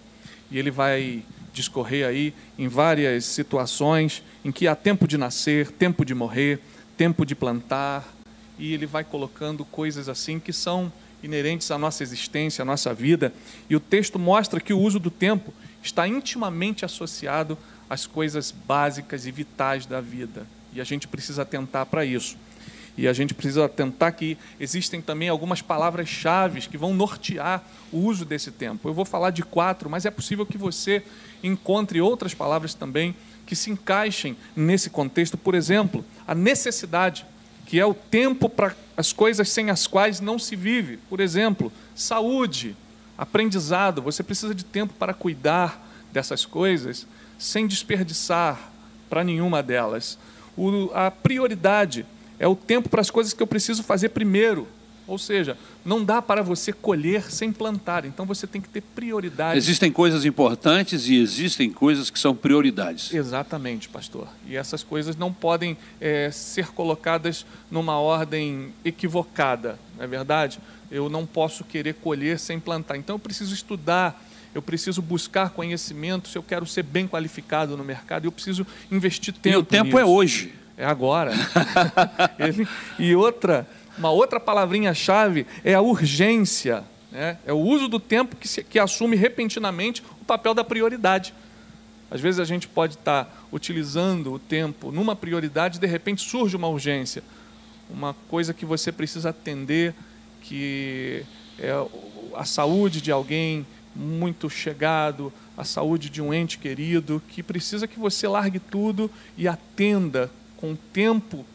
E 0.51 0.60
ele 0.60 0.69
vai 0.69 1.23
discorrer 1.51 2.06
aí 2.06 2.36
em 2.56 2.67
várias 2.67 3.25
situações 3.25 4.21
em 4.45 4.51
que 4.51 4.67
há 4.67 4.75
tempo 4.75 5.08
de 5.08 5.17
nascer, 5.17 5.71
tempo 5.71 6.06
de 6.06 6.13
morrer, 6.13 6.60
tempo 6.95 7.25
de 7.25 7.34
plantar, 7.34 8.12
e 8.57 8.73
ele 8.73 8.85
vai 8.85 9.03
colocando 9.03 9.65
coisas 9.65 10.07
assim 10.09 10.39
que 10.39 10.53
são 10.53 10.91
inerentes 11.23 11.71
à 11.71 11.77
nossa 11.77 12.03
existência, 12.03 12.61
à 12.61 12.65
nossa 12.65 12.93
vida. 12.93 13.33
E 13.69 13.75
o 13.75 13.79
texto 13.79 14.19
mostra 14.19 14.59
que 14.59 14.73
o 14.73 14.79
uso 14.79 14.99
do 14.99 15.09
tempo 15.09 15.53
está 15.81 16.07
intimamente 16.07 16.85
associado 16.85 17.57
às 17.89 18.05
coisas 18.05 18.51
básicas 18.51 19.25
e 19.25 19.31
vitais 19.31 19.85
da 19.85 20.01
vida. 20.01 20.45
E 20.73 20.81
a 20.81 20.83
gente 20.83 21.07
precisa 21.07 21.43
atentar 21.43 21.85
para 21.85 22.05
isso. 22.05 22.37
E 22.95 23.07
a 23.07 23.13
gente 23.13 23.33
precisa 23.33 23.65
atentar 23.65 24.13
que 24.13 24.37
existem 24.59 25.01
também 25.01 25.27
algumas 25.27 25.61
palavras-chave 25.61 26.61
que 26.61 26.77
vão 26.77 26.93
nortear 26.93 27.63
o 27.91 27.97
uso 27.97 28.23
desse 28.23 28.51
tempo. 28.51 28.87
Eu 28.87 28.93
vou 28.93 29.05
falar 29.05 29.31
de 29.31 29.41
quatro, 29.41 29.89
mas 29.89 30.05
é 30.05 30.11
possível 30.11 30.45
que 30.45 30.57
você 30.57 31.01
encontre 31.43 31.99
outras 31.99 32.33
palavras 32.33 32.73
também 32.73 33.15
que 33.45 33.55
se 33.55 33.71
encaixem 33.71 34.37
nesse 34.55 34.89
contexto. 34.89 35.37
Por 35.37 35.55
exemplo, 35.55 36.05
a 36.27 36.35
necessidade, 36.35 37.25
que 37.73 37.79
é 37.79 37.86
o 37.88 37.95
tempo 37.95 38.47
para 38.47 38.75
as 38.95 39.12
coisas 39.12 39.49
sem 39.49 39.71
as 39.71 39.88
quais 39.88 40.19
não 40.19 40.38
se 40.38 40.55
vive. 40.55 40.97
Por 41.09 41.19
exemplo, 41.19 41.73
saúde, 41.95 42.77
aprendizado. 43.17 43.99
Você 44.03 44.21
precisa 44.21 44.53
de 44.53 44.63
tempo 44.63 44.93
para 44.93 45.12
cuidar 45.12 45.83
dessas 46.12 46.45
coisas 46.45 47.07
sem 47.39 47.65
desperdiçar 47.65 48.71
para 49.09 49.23
nenhuma 49.23 49.63
delas. 49.63 50.19
O, 50.55 50.91
a 50.93 51.09
prioridade 51.09 52.05
é 52.38 52.47
o 52.47 52.55
tempo 52.55 52.89
para 52.89 53.01
as 53.01 53.09
coisas 53.09 53.33
que 53.33 53.41
eu 53.41 53.47
preciso 53.47 53.81
fazer 53.81 54.09
primeiro. 54.09 54.67
Ou 55.05 55.17
seja, 55.17 55.57
não 55.83 56.03
dá 56.03 56.21
para 56.21 56.41
você 56.41 56.71
colher 56.71 57.29
sem 57.29 57.51
plantar, 57.51 58.05
então 58.05 58.25
você 58.25 58.47
tem 58.47 58.61
que 58.61 58.69
ter 58.69 58.81
prioridade. 58.81 59.57
Existem 59.57 59.91
coisas 59.91 60.23
importantes 60.23 61.07
e 61.09 61.15
existem 61.15 61.69
coisas 61.69 62.09
que 62.09 62.17
são 62.17 62.33
prioridades. 62.33 63.13
Exatamente, 63.13 63.89
pastor. 63.89 64.27
E 64.47 64.55
essas 64.55 64.81
coisas 64.81 65.17
não 65.17 65.33
podem 65.33 65.77
é, 65.99 66.31
ser 66.31 66.67
colocadas 66.67 67.45
numa 67.69 67.99
ordem 67.99 68.73
equivocada, 68.85 69.77
não 69.97 70.05
é 70.05 70.07
verdade? 70.07 70.59
Eu 70.89 71.09
não 71.09 71.25
posso 71.25 71.63
querer 71.65 71.95
colher 71.95 72.39
sem 72.39 72.59
plantar. 72.59 72.95
Então 72.95 73.15
eu 73.15 73.19
preciso 73.19 73.53
estudar, 73.53 74.23
eu 74.55 74.61
preciso 74.61 75.01
buscar 75.01 75.49
conhecimento, 75.49 76.29
se 76.29 76.37
eu 76.37 76.43
quero 76.43 76.65
ser 76.65 76.83
bem 76.83 77.07
qualificado 77.07 77.75
no 77.75 77.83
mercado, 77.83 78.25
eu 78.25 78.31
preciso 78.31 78.65
investir 78.89 79.33
tempo. 79.33 79.57
E 79.57 79.59
o 79.59 79.63
tempo 79.63 79.85
nisso. 79.85 79.99
é 79.99 80.05
hoje. 80.05 80.53
É 80.77 80.85
agora. 80.85 81.33
Ele, 82.39 82.67
e 82.97 83.15
outra, 83.15 83.67
uma 83.97 84.10
outra 84.10 84.39
palavrinha-chave 84.39 85.45
é 85.63 85.73
a 85.73 85.82
urgência. 85.82 86.84
Né? 87.12 87.38
É 87.45 87.53
o 87.53 87.58
uso 87.58 87.88
do 87.88 87.99
tempo 87.99 88.36
que, 88.36 88.47
se, 88.47 88.63
que 88.63 88.79
assume 88.79 89.15
repentinamente 89.15 90.03
o 90.21 90.25
papel 90.25 90.53
da 90.53 90.63
prioridade. 90.63 91.34
Às 92.10 92.21
vezes 92.21 92.39
a 92.39 92.45
gente 92.45 92.67
pode 92.67 92.93
estar 92.95 93.47
utilizando 93.51 94.34
o 94.34 94.39
tempo 94.39 94.91
numa 94.91 95.15
prioridade, 95.15 95.79
de 95.79 95.88
repente 95.88 96.21
surge 96.21 96.56
uma 96.56 96.67
urgência, 96.67 97.23
uma 97.89 98.15
coisa 98.29 98.53
que 98.53 98.65
você 98.65 98.91
precisa 98.91 99.29
atender, 99.29 99.93
que 100.41 101.23
é 101.60 101.71
a 102.36 102.45
saúde 102.45 103.01
de 103.01 103.12
alguém 103.12 103.65
muito 103.95 104.49
chegado, 104.49 105.32
a 105.56 105.63
saúde 105.63 106.10
de 106.10 106.21
um 106.21 106.34
ente 106.34 106.58
querido, 106.58 107.21
que 107.29 107.43
precisa 107.43 107.88
que 107.88 107.99
você 107.99 108.27
largue 108.27 108.60
tudo 108.60 109.10
e 109.38 109.47
atenda 109.47 110.32
com 110.58 110.75
tempo 110.75 111.45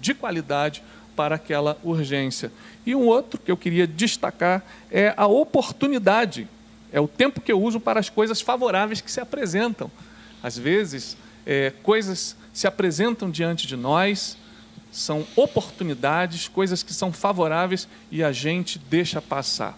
de 0.00 0.14
qualidade 0.14 0.82
para 1.18 1.34
aquela 1.34 1.76
urgência. 1.82 2.52
E 2.86 2.94
um 2.94 3.08
outro 3.08 3.40
que 3.40 3.50
eu 3.50 3.56
queria 3.56 3.88
destacar 3.88 4.62
é 4.88 5.12
a 5.16 5.26
oportunidade. 5.26 6.46
É 6.92 7.00
o 7.00 7.08
tempo 7.08 7.40
que 7.40 7.50
eu 7.50 7.60
uso 7.60 7.80
para 7.80 7.98
as 7.98 8.08
coisas 8.08 8.40
favoráveis 8.40 9.00
que 9.00 9.10
se 9.10 9.20
apresentam. 9.20 9.90
Às 10.40 10.56
vezes, 10.56 11.16
é, 11.44 11.72
coisas 11.82 12.36
se 12.52 12.68
apresentam 12.68 13.32
diante 13.32 13.66
de 13.66 13.74
nós, 13.74 14.36
são 14.92 15.26
oportunidades, 15.34 16.46
coisas 16.46 16.84
que 16.84 16.94
são 16.94 17.12
favoráveis 17.12 17.88
e 18.12 18.22
a 18.22 18.30
gente 18.30 18.78
deixa 18.78 19.20
passar. 19.20 19.76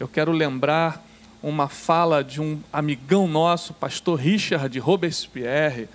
Eu 0.00 0.08
quero 0.08 0.32
lembrar 0.32 1.06
uma 1.42 1.68
fala 1.68 2.24
de 2.24 2.40
um 2.40 2.62
amigão 2.72 3.28
nosso, 3.28 3.74
pastor 3.74 4.18
Richard 4.18 4.78
Robespierre, 4.78 5.86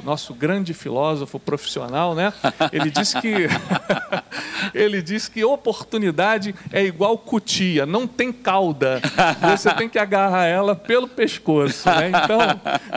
o 0.00 0.04
nosso 0.04 0.34
grande 0.34 0.72
filósofo 0.72 1.38
profissional, 1.38 2.14
né? 2.14 2.32
Ele 2.72 2.90
disse 2.90 3.20
que 3.20 3.48
ele 4.74 5.02
disse 5.02 5.30
que 5.30 5.44
oportunidade 5.44 6.54
é 6.72 6.82
igual 6.84 7.16
cutia, 7.18 7.84
não 7.84 8.06
tem 8.06 8.32
cauda. 8.32 9.00
Você 9.50 9.72
tem 9.74 9.88
que 9.88 9.98
agarrar 9.98 10.46
ela 10.46 10.74
pelo 10.74 11.08
pescoço, 11.08 11.88
né? 11.88 12.08
Então, 12.08 12.40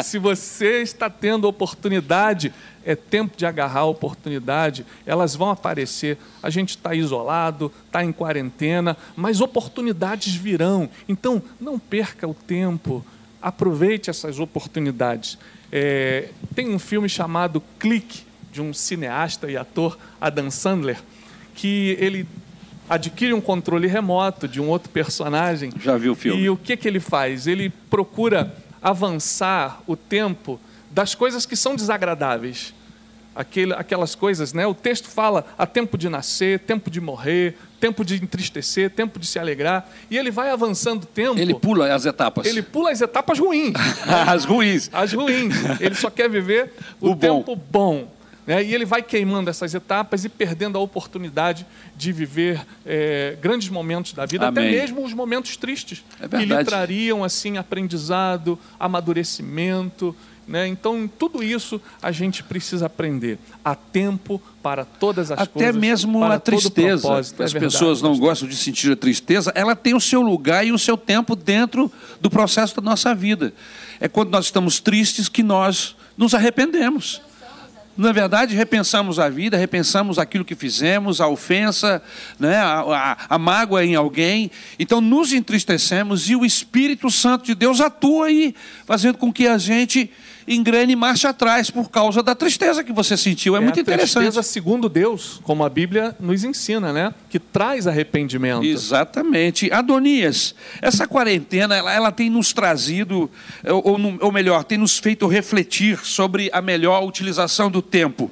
se 0.04 0.18
você 0.18 0.82
está 0.82 1.10
tendo 1.10 1.48
oportunidade, 1.48 2.54
é 2.86 2.96
tempo 2.96 3.36
de 3.38 3.46
agarrar 3.46 3.82
a 3.82 3.86
oportunidade, 3.86 4.86
elas 5.06 5.36
vão 5.36 5.50
aparecer. 5.50 6.18
A 6.42 6.50
gente 6.50 6.72
está 6.72 6.94
isolado, 6.94 7.72
está 7.86 8.04
em 8.04 8.12
quarentena, 8.12 8.98
mas 9.16 9.42
oportunidades 9.42 10.36
virão. 10.36 10.90
Então, 11.08 11.42
não 11.60 11.80
perca 11.80 12.28
o 12.28 12.34
tempo, 12.34 13.06
aproveite 13.42 14.10
essas 14.10 14.40
oportunidades. 14.40 15.38
É, 15.76 16.30
tem 16.54 16.70
um 16.70 16.78
filme 16.78 17.10
chamado 17.10 17.60
Clique, 17.80 18.22
de 18.52 18.62
um 18.62 18.72
cineasta 18.72 19.50
e 19.50 19.58
ator, 19.58 19.98
Adam 20.22 20.52
Sandler, 20.52 21.00
que 21.56 21.98
ele 22.00 22.28
adquire 22.88 23.34
um 23.34 23.42
controle 23.42 23.88
remoto 23.88 24.48
de 24.48 24.62
um 24.62 24.70
outro 24.70 24.92
personagem. 24.92 25.74
Já 25.82 25.98
viu 25.98 26.12
o 26.12 26.16
filme? 26.16 26.44
E 26.44 26.48
o 26.48 26.56
que, 26.56 26.78
que 26.78 26.88
ele 26.88 27.00
faz? 27.00 27.48
Ele 27.48 27.72
procura 27.90 28.56
avançar 28.84 29.82
o 29.88 29.96
tempo 29.96 30.60
das 30.92 31.16
coisas 31.16 31.44
que 31.44 31.56
são 31.56 31.76
desagradáveis. 31.76 32.72
Aquele, 33.36 33.74
aquelas 33.74 34.16
coisas, 34.16 34.54
né? 34.54 34.66
O 34.68 34.74
texto 34.74 35.08
fala 35.08 35.46
há 35.58 35.66
tempo 35.66 35.98
de 35.98 36.08
nascer, 36.10 36.60
tempo 36.60 36.90
de 36.90 37.02
morrer, 37.02 37.56
tempo 37.80 38.06
de 38.06 38.16
entristecer, 38.16 38.90
tempo 38.90 39.20
de 39.20 39.26
se 39.26 39.38
alegrar, 39.38 39.90
e 40.10 40.18
ele 40.18 40.32
vai 40.32 40.50
avançando 40.50 41.04
o 41.04 41.08
tempo. 41.08 41.40
Ele 41.40 41.54
pula 41.54 41.94
as 41.94 42.06
etapas. 42.06 42.46
Ele 42.46 42.62
pula 42.62 42.92
as 42.92 43.02
etapas 43.02 43.40
ruins. 43.40 43.74
as 44.28 44.46
ruins. 44.46 44.90
As 44.94 45.14
ruins. 45.14 45.56
Ele 45.80 45.96
só 45.96 46.10
quer 46.10 46.30
viver 46.30 46.74
o, 47.02 47.12
o 47.12 47.16
tempo 47.16 47.56
bom. 47.56 48.06
bom 48.06 48.14
né? 48.46 48.64
E 48.64 48.74
ele 48.74 48.86
vai 48.86 49.02
queimando 49.02 49.50
essas 49.50 49.74
etapas 49.74 50.26
e 50.26 50.30
perdendo 50.30 50.78
a 50.78 50.82
oportunidade 50.82 51.66
de 51.96 52.12
viver 52.12 52.62
é, 52.86 53.38
grandes 53.42 53.70
momentos 53.70 54.14
da 54.14 54.26
vida, 54.26 54.48
Amém. 54.48 54.68
até 54.68 54.76
mesmo 54.76 55.04
os 55.04 55.14
momentos 55.14 55.56
tristes, 55.56 56.04
é 56.20 56.28
que 56.28 56.46
lhe 56.46 56.64
trariam 56.64 57.24
assim 57.24 57.58
aprendizado, 57.58 58.60
amadurecimento. 58.80 60.16
Né? 60.48 60.68
Então, 60.68 61.10
tudo 61.18 61.42
isso 61.42 61.82
a 62.02 62.12
gente 62.12 62.44
precisa 62.44 62.88
aprender. 62.88 63.40
Há 63.64 63.76
tempo 63.76 64.42
para 64.62 64.84
todas 64.84 65.32
as 65.32 65.40
Até 65.40 65.52
coisas. 65.52 65.70
Até 65.70 65.80
mesmo 65.80 66.24
a 66.24 66.40
tristeza. 66.40 67.18
As 67.18 67.34
é 67.40 67.60
pessoas 67.60 68.02
não 68.02 68.18
gostam 68.18 68.48
de 68.48 68.56
sentir 68.56 68.92
a 68.92 68.96
tristeza, 68.96 69.52
ela 69.56 69.76
tem 69.76 69.94
o 69.94 70.02
seu 70.02 70.22
lugar 70.22 70.66
e 70.66 70.72
o 70.72 70.80
seu 70.80 70.98
tempo 70.98 71.36
dentro 71.36 71.92
do 72.20 72.30
processo 72.30 72.76
da 72.76 72.82
nossa 72.82 73.16
vida. 73.16 73.54
É 74.00 74.08
quando 74.08 74.32
nós 74.32 74.46
estamos 74.46 74.80
tristes 74.80 75.30
que 75.30 75.44
nós 75.44 75.96
nos 76.18 76.34
arrependemos. 76.34 77.22
Na 77.96 78.10
é 78.10 78.14
verdade, 78.14 78.56
repensamos 78.56 79.20
a 79.20 79.30
vida, 79.30 79.56
repensamos 79.56 80.18
aquilo 80.18 80.44
que 80.44 80.56
fizemos, 80.56 81.22
a 81.22 81.28
ofensa, 81.28 82.02
né, 82.40 82.58
a, 82.58 82.80
a, 82.80 83.36
a, 83.36 83.38
mágoa 83.38 83.86
em 83.86 83.94
alguém. 83.94 84.50
Então, 84.80 85.00
nos 85.00 85.32
entristecemos 85.32 86.28
e 86.28 86.36
o 86.36 86.44
Espírito 86.44 87.12
Santo 87.12 87.46
de 87.46 87.54
Deus 87.54 87.80
atua 87.80 88.28
aí, 88.28 88.56
fazendo 88.86 89.20
com 89.20 89.32
que 89.32 89.48
a 89.48 89.60
gente 89.60 90.10
engrene 90.48 90.96
marcha 90.96 91.30
atrás 91.30 91.70
por 91.70 91.90
causa 91.90 92.22
da 92.22 92.36
tristeza 92.36 92.84
que 92.84 92.92
você 92.92 93.16
sentiu. 93.16 93.56
É, 93.56 93.60
muito 93.60 93.80
a 93.80 93.82
interessante. 93.82 94.24
tristeza 94.24 94.44
segundo 94.44 94.90
Deus, 94.90 95.40
como 95.44 95.64
a 95.64 95.70
Bíblia 95.70 96.16
nos 96.20 96.44
ensina, 96.44 96.92
né? 96.92 97.14
Que 97.30 97.40
traz 97.40 97.88
arrependimento. 97.88 98.66
Exatamente. 98.66 99.72
Adonias, 99.72 100.56
essa 100.82 101.08
quarentena, 101.08 101.76
ela, 101.76 101.94
ela 101.94 102.12
tem 102.12 102.30
nos 102.30 102.54
trazido, 102.54 103.30
ou, 103.66 104.00
ou 104.22 104.32
melhor, 104.32 104.64
tem 104.64 104.78
nos 104.78 104.98
feito 104.98 105.28
refletir 105.28 106.00
sobre 106.04 106.50
a 106.54 106.62
melhor 106.62 107.04
utilização 107.04 107.70
do 107.70 107.82
tempo. 107.82 108.32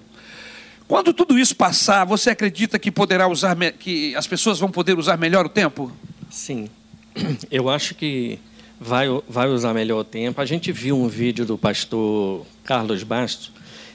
Quando 0.88 1.14
tudo 1.14 1.40
isso 1.40 1.56
passar, 1.56 2.04
você 2.04 2.32
acredita 2.32 2.78
que 2.78 2.92
poderá 2.92 3.26
usar, 3.26 3.56
que 3.80 4.14
as 4.14 4.28
pessoas 4.28 4.60
vão 4.60 4.70
poder 4.70 5.00
usar 5.00 5.18
melhor 5.18 5.46
o 5.46 5.50
tempo? 5.50 5.90
Sim. 6.30 6.70
Eu 7.50 7.70
acho 7.70 7.96
que 7.96 8.40
vai, 8.82 9.06
vai 9.30 9.48
usar 9.48 9.74
melhor 9.74 10.00
o 10.00 10.04
tempo. 10.04 10.42
A 10.42 10.46
gente 10.46 10.72
viu 10.72 10.98
um 11.00 11.08
vídeo 11.08 11.46
do 11.46 11.58
pastor 11.58 12.46
Carlos 12.64 13.04
Bastos, 13.04 13.52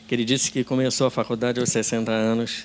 que 0.06 0.14
ele 0.14 0.24
disse 0.24 0.52
que 0.52 0.62
começou 0.62 1.08
a 1.08 1.10
faculdade 1.10 1.58
aos 1.58 1.68
60 1.70 2.10
anos 2.12 2.64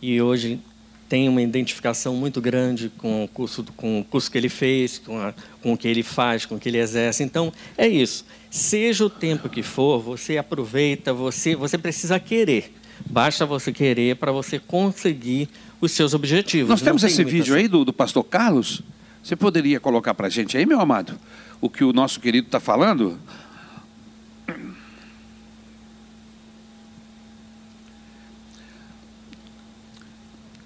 e 0.00 0.22
hoje 0.22 0.60
tem 1.08 1.28
uma 1.28 1.40
identificação 1.42 2.14
muito 2.16 2.40
grande 2.40 2.90
com 2.98 3.24
o 3.24 3.28
curso, 3.28 3.64
com 3.76 4.00
o 4.00 4.04
curso 4.04 4.30
que 4.30 4.38
ele 4.38 4.48
fez, 4.48 4.98
com, 4.98 5.18
a- 5.18 5.34
com 5.62 5.72
o 5.72 5.76
que 5.76 5.86
ele 5.86 6.02
faz, 6.02 6.44
com 6.46 6.54
o 6.56 6.58
que 6.58 6.68
ele 6.68 6.78
exerce. 6.78 7.22
Então, 7.22 7.52
é 7.76 7.86
isso. 7.86 8.24
Seja 8.50 9.04
o 9.04 9.10
tempo 9.10 9.48
que 9.48 9.62
for, 9.62 10.00
você 10.00 10.36
aproveita, 10.38 11.12
você, 11.12 11.54
você 11.54 11.76
precisa 11.78 12.18
querer. 12.18 12.72
Basta 13.08 13.44
você 13.46 13.72
querer 13.72 14.16
para 14.16 14.32
você 14.32 14.58
conseguir 14.58 15.48
os 15.80 15.92
seus 15.92 16.12
objetivos. 16.14 16.70
Nós 16.70 16.80
temos 16.82 17.02
tem 17.02 17.10
esse 17.10 17.22
vídeo 17.22 17.54
aí 17.54 17.68
do, 17.68 17.84
do 17.84 17.92
pastor 17.92 18.24
Carlos. 18.24 18.82
Você 19.26 19.34
poderia 19.34 19.80
colocar 19.80 20.14
para 20.14 20.28
a 20.28 20.30
gente 20.30 20.56
aí, 20.56 20.64
meu 20.64 20.80
amado, 20.80 21.18
o 21.60 21.68
que 21.68 21.82
o 21.82 21.92
nosso 21.92 22.20
querido 22.20 22.46
está 22.46 22.60
falando? 22.60 23.18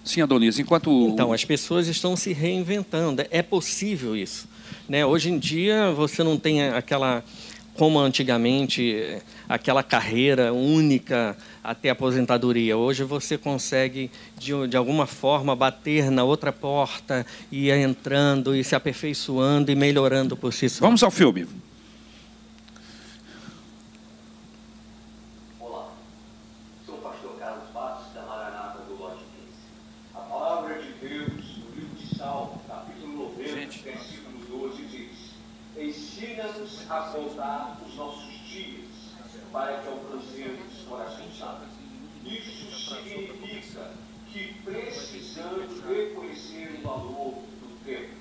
Sim, 0.04 0.20
Adonias, 0.20 0.58
enquanto. 0.58 0.90
Então, 1.08 1.32
as 1.32 1.42
pessoas 1.42 1.88
estão 1.88 2.14
se 2.14 2.34
reinventando. 2.34 3.24
É 3.30 3.40
possível 3.40 4.14
isso. 4.14 4.46
Né? 4.86 5.06
Hoje 5.06 5.30
em 5.30 5.38
dia, 5.38 5.90
você 5.92 6.22
não 6.22 6.36
tem 6.36 6.62
aquela, 6.68 7.24
como 7.74 7.98
antigamente, 7.98 9.22
aquela 9.48 9.82
carreira 9.82 10.52
única 10.52 11.36
até 11.62 11.90
a 11.90 11.92
aposentadoria. 11.92 12.76
Hoje 12.76 13.04
você 13.04 13.36
consegue, 13.36 14.10
de, 14.38 14.52
de 14.68 14.76
alguma 14.76 15.06
forma, 15.06 15.54
bater 15.54 16.10
na 16.10 16.24
outra 16.24 16.52
porta 16.52 17.24
e 17.50 17.68
ir 17.68 17.72
entrando 17.72 18.54
e 18.54 18.64
se 18.64 18.74
aperfeiçoando 18.74 19.70
e 19.70 19.74
melhorando 19.74 20.36
por 20.36 20.52
si 20.52 20.68
só. 20.68 20.84
Vamos 20.84 21.02
ao 21.02 21.10
filme. 21.10 21.46
Olá, 25.60 25.88
sou 26.86 26.96
o 26.96 26.98
pastor 26.98 27.36
Carlos 27.38 27.70
Bastos, 27.72 28.14
da 28.14 28.22
Maranata 28.22 28.78
do 28.88 28.98
Lote 28.98 29.24
15. 29.36 29.50
A 30.14 30.18
palavra 30.18 30.82
de 30.82 30.92
Deus, 30.94 31.28
no 31.58 31.74
livro 31.74 31.96
de 31.96 32.18
Salmo, 32.18 32.60
capítulo 32.66 33.34
90, 33.38 33.78
versículo 33.84 34.68
12, 34.68 34.82
diz: 34.84 35.30
Ensina-nos 35.78 36.90
a 36.90 37.00
contar 37.12 37.80
os 37.86 37.94
nossos 37.94 38.32
dias, 38.48 38.86
para 39.52 39.78
que 39.78 39.88
alcancemos 39.88 40.70
coração 40.90 41.26
sábio. 41.38 41.68
Isso 42.24 42.90
significa 42.90 43.92
que 44.26 44.54
precisamos 44.64 45.80
reconhecer 45.84 46.78
o 46.78 46.82
valor 46.82 47.34
do 47.60 47.84
tempo. 47.84 48.14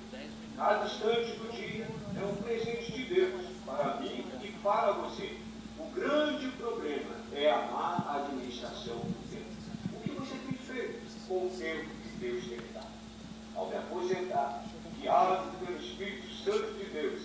Cada 0.56 0.86
instante 0.86 1.32
do 1.38 1.52
dia 1.52 1.88
é 2.16 2.26
um 2.26 2.36
presente 2.36 2.92
de 2.92 3.04
Deus 3.06 3.46
para 3.66 3.96
mim 3.96 4.24
e 4.44 4.52
para 4.64 4.92
você. 4.92 5.38
O 5.80 5.90
grande 5.92 6.48
problema 6.50 7.16
é 7.34 7.52
a 7.52 7.72
má 7.72 8.24
administração 8.24 8.98
do 8.98 9.30
tempo. 9.30 9.50
O 9.94 10.02
que 10.02 10.10
você 10.12 10.36
tem 10.36 10.54
feito 10.54 11.28
com 11.28 11.48
o 11.48 11.50
tempo 11.50 11.90
que 12.04 12.10
Deus 12.20 12.44
tem 12.46 12.60
dado? 12.74 12.88
Ao 13.56 13.68
me 13.68 13.76
aposentar, 13.76 14.64
guiado 15.00 15.58
pelo 15.58 15.80
Espírito 15.80 16.28
Santo 16.44 16.74
de 16.78 16.86
Deus, 16.86 17.22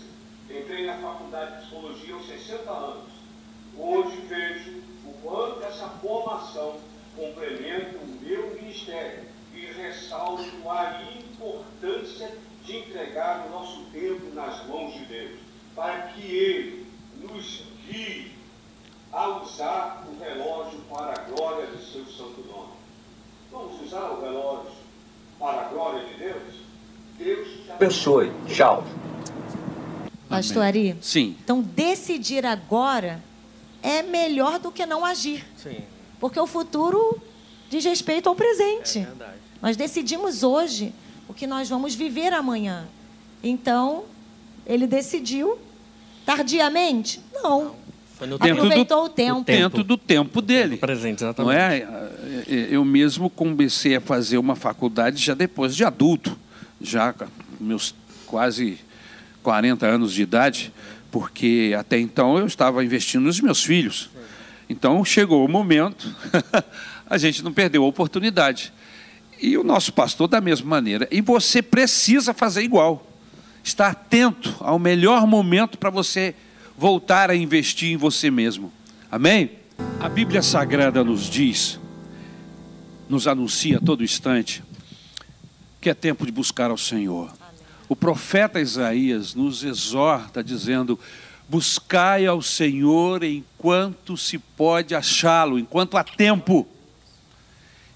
entrei 0.51 0.87
na 0.87 0.99
faculdade 0.99 1.57
de 1.57 1.63
psicologia 1.63 2.15
aos 2.15 2.27
60 2.27 2.71
anos. 2.71 3.15
Hoje 3.77 4.17
vejo 4.29 4.83
o 5.05 5.13
quanto 5.23 5.63
essa 5.65 5.89
formação 6.01 6.79
complementa 7.17 7.99
o 7.99 8.07
meu 8.23 8.55
ministério 8.55 9.25
e 9.55 9.67
ressalto 9.67 10.45
a 10.69 11.03
importância 11.19 12.37
de 12.65 12.77
entregar 12.77 13.47
o 13.47 13.51
nosso 13.51 13.85
tempo 13.93 14.35
nas 14.35 14.67
mãos 14.67 14.95
de 14.95 15.05
Deus, 15.07 15.39
para 15.75 16.09
que 16.09 16.23
Ele 16.23 16.87
nos 17.21 17.65
guie 17.87 18.33
a 19.13 19.29
usar 19.39 20.07
o 20.09 20.19
relógio 20.23 20.81
para 20.91 21.13
a 21.13 21.25
glória 21.25 21.67
do 21.67 21.79
seu 21.79 22.05
santo 22.07 22.45
nome. 22.49 22.73
Vamos 23.51 23.83
usar 23.83 24.11
o 24.11 24.21
relógio 24.21 24.73
para 25.39 25.67
a 25.67 25.69
glória 25.69 26.05
de 26.05 26.15
Deus? 26.15 26.55
Deus 27.18 27.48
te 27.64 27.72
abençoe. 27.72 28.31
Tchau. 28.48 28.85
Pastor 30.29 30.62
Ari? 30.64 30.96
Sim. 31.00 31.37
Então, 31.42 31.61
decidir 31.62 32.44
agora 32.44 33.22
é 33.83 34.03
melhor 34.03 34.59
do 34.59 34.70
que 34.70 34.85
não 34.87 35.05
agir. 35.05 35.44
Sim. 35.57 35.77
Porque 36.18 36.38
o 36.40 36.46
futuro 36.46 37.20
diz 37.70 37.85
respeito 37.85 38.29
ao 38.29 38.35
presente. 38.35 39.07
Nós 39.62 39.77
decidimos 39.77 40.42
hoje 40.42 40.92
o 41.29 41.35
que 41.35 41.46
nós 41.46 41.68
vamos 41.68 41.94
viver 41.94 42.33
amanhã. 42.33 42.87
Então, 43.42 44.05
ele 44.66 44.87
decidiu 44.87 45.59
tardiamente? 46.24 47.20
Não. 47.33 47.74
Foi 48.14 48.27
no 48.27 48.38
Dentro 48.38 48.55
do- 48.57 48.66
Aproveitou 48.66 49.05
o 49.05 49.09
tempo. 49.09 49.42
Dentro 49.44 49.85
do 49.85 49.96
tempo 49.98 50.40
dele. 50.40 50.77
presente, 50.77 51.22
Não 51.22 51.29
exatamente. 51.29 51.87
é? 52.48 52.68
Eu 52.70 52.85
mesmo 52.85 53.29
comecei 53.29 53.96
a 53.96 54.00
fazer 54.00 54.38
uma 54.38 54.55
faculdade 54.57 55.22
já 55.22 55.35
depois 55.35 55.74
de 55.77 55.85
adulto, 55.85 56.38
já 56.85 57.12
com 57.12 57.27
meus 57.61 57.94
quase 58.27 58.79
40 59.42 59.87
anos 59.87 60.12
de 60.12 60.23
idade, 60.23 60.73
porque 61.11 61.75
até 61.79 61.99
então 61.99 62.38
eu 62.38 62.47
estava 62.47 62.85
investindo 62.85 63.25
nos 63.25 63.40
meus 63.40 63.62
filhos. 63.62 64.11
Então 64.68 65.05
chegou 65.05 65.44
o 65.44 65.49
momento, 65.49 66.14
a 67.09 67.18
gente 67.18 67.42
não 67.44 67.53
perdeu 67.53 67.85
a 67.85 67.87
oportunidade. 67.87 68.73
E 69.40 69.57
o 69.59 69.64
nosso 69.64 69.92
pastor 69.92 70.27
da 70.27 70.40
mesma 70.40 70.68
maneira. 70.68 71.07
E 71.11 71.20
você 71.20 71.61
precisa 71.61 72.33
fazer 72.33 72.62
igual. 72.62 73.07
Estar 73.62 73.88
atento 73.88 74.55
ao 74.61 74.79
melhor 74.79 75.27
momento 75.27 75.77
para 75.77 75.90
você 75.90 76.35
voltar 76.77 77.31
a 77.31 77.37
investir 77.37 77.92
em 77.92 77.97
você 77.97 78.31
mesmo. 78.31 78.73
Amém? 79.11 79.51
A 80.01 80.09
Bíblia 80.09 80.42
Sagrada 80.42 81.03
nos 81.05 81.29
diz, 81.29 81.79
nos 83.09 83.27
anuncia 83.27 83.79
a 83.79 83.81
todo 83.81 84.05
instante, 84.05 84.62
que 85.85 85.90
é 85.90 85.94
tempo 85.94 86.25
de 86.25 86.33
buscar 86.33 86.70
ao 86.70 86.79
Senhor. 86.79 87.31
O 87.90 87.94
profeta 87.94 88.59
Isaías 88.59 89.35
nos 89.35 89.62
exorta 89.62 90.42
dizendo: 90.42 90.99
buscai 91.47 92.25
ao 92.25 92.40
Senhor 92.40 93.23
enquanto 93.23 94.16
se 94.16 94.38
pode 94.38 94.94
achá-lo, 94.94 95.59
enquanto 95.59 95.99
há 95.99 96.03
tempo. 96.03 96.66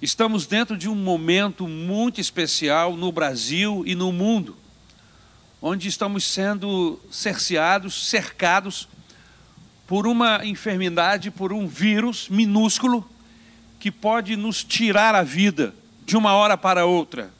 Estamos 0.02 0.46
dentro 0.46 0.76
de 0.76 0.86
um 0.86 0.94
momento 0.94 1.66
muito 1.66 2.20
especial 2.20 2.94
no 2.94 3.10
Brasil 3.10 3.82
e 3.86 3.94
no 3.94 4.12
mundo, 4.12 4.54
onde 5.58 5.88
estamos 5.88 6.24
sendo 6.24 7.00
cerceados, 7.10 8.10
cercados 8.10 8.86
por 9.86 10.06
uma 10.06 10.44
enfermidade, 10.44 11.30
por 11.30 11.54
um 11.54 11.66
vírus 11.66 12.28
minúsculo 12.28 13.08
que 13.80 13.90
pode 13.90 14.36
nos 14.36 14.62
tirar 14.62 15.14
a 15.14 15.22
vida 15.22 15.74
de 16.04 16.18
uma 16.18 16.34
hora 16.34 16.58
para 16.58 16.84
outra. 16.84 17.37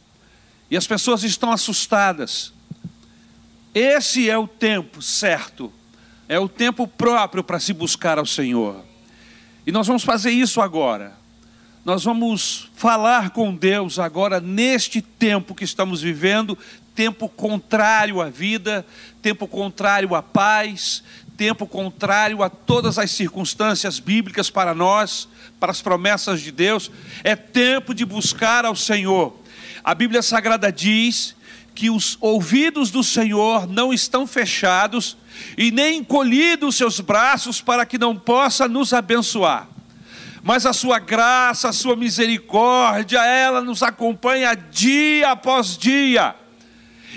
E 0.70 0.76
as 0.76 0.86
pessoas 0.86 1.22
estão 1.22 1.50
assustadas. 1.50 2.52
Esse 3.74 4.28
é 4.28 4.36
o 4.36 4.46
tempo 4.46 5.00
certo, 5.00 5.72
é 6.28 6.38
o 6.38 6.48
tempo 6.48 6.86
próprio 6.86 7.44
para 7.44 7.60
se 7.60 7.72
buscar 7.72 8.18
ao 8.18 8.26
Senhor. 8.26 8.84
E 9.66 9.72
nós 9.72 9.86
vamos 9.86 10.02
fazer 10.02 10.30
isso 10.30 10.60
agora. 10.60 11.16
Nós 11.84 12.04
vamos 12.04 12.70
falar 12.74 13.30
com 13.30 13.54
Deus 13.54 13.98
agora 13.98 14.40
neste 14.40 15.00
tempo 15.00 15.54
que 15.54 15.64
estamos 15.64 16.02
vivendo, 16.02 16.58
tempo 16.94 17.28
contrário 17.28 18.20
à 18.20 18.28
vida, 18.28 18.84
tempo 19.22 19.46
contrário 19.46 20.14
à 20.14 20.22
paz, 20.22 21.02
tempo 21.36 21.66
contrário 21.66 22.42
a 22.42 22.50
todas 22.50 22.98
as 22.98 23.12
circunstâncias 23.12 24.00
bíblicas 24.00 24.50
para 24.50 24.74
nós, 24.74 25.28
para 25.60 25.70
as 25.70 25.80
promessas 25.80 26.40
de 26.40 26.50
Deus. 26.50 26.90
É 27.22 27.36
tempo 27.36 27.94
de 27.94 28.04
buscar 28.04 28.64
ao 28.64 28.74
Senhor. 28.74 29.38
A 29.88 29.94
Bíblia 29.94 30.20
Sagrada 30.20 30.70
diz 30.70 31.34
que 31.74 31.88
os 31.88 32.18
ouvidos 32.20 32.90
do 32.90 33.02
Senhor 33.02 33.66
não 33.66 33.90
estão 33.90 34.26
fechados 34.26 35.16
e 35.56 35.70
nem 35.70 36.00
encolhidos 36.00 36.68
os 36.68 36.76
seus 36.76 37.00
braços 37.00 37.62
para 37.62 37.86
que 37.86 37.96
não 37.96 38.14
possa 38.14 38.68
nos 38.68 38.92
abençoar. 38.92 39.66
Mas 40.42 40.66
a 40.66 40.74
sua 40.74 40.98
graça, 40.98 41.70
a 41.70 41.72
sua 41.72 41.96
misericórdia, 41.96 43.24
ela 43.24 43.62
nos 43.62 43.82
acompanha 43.82 44.54
dia 44.54 45.30
após 45.30 45.78
dia. 45.78 46.34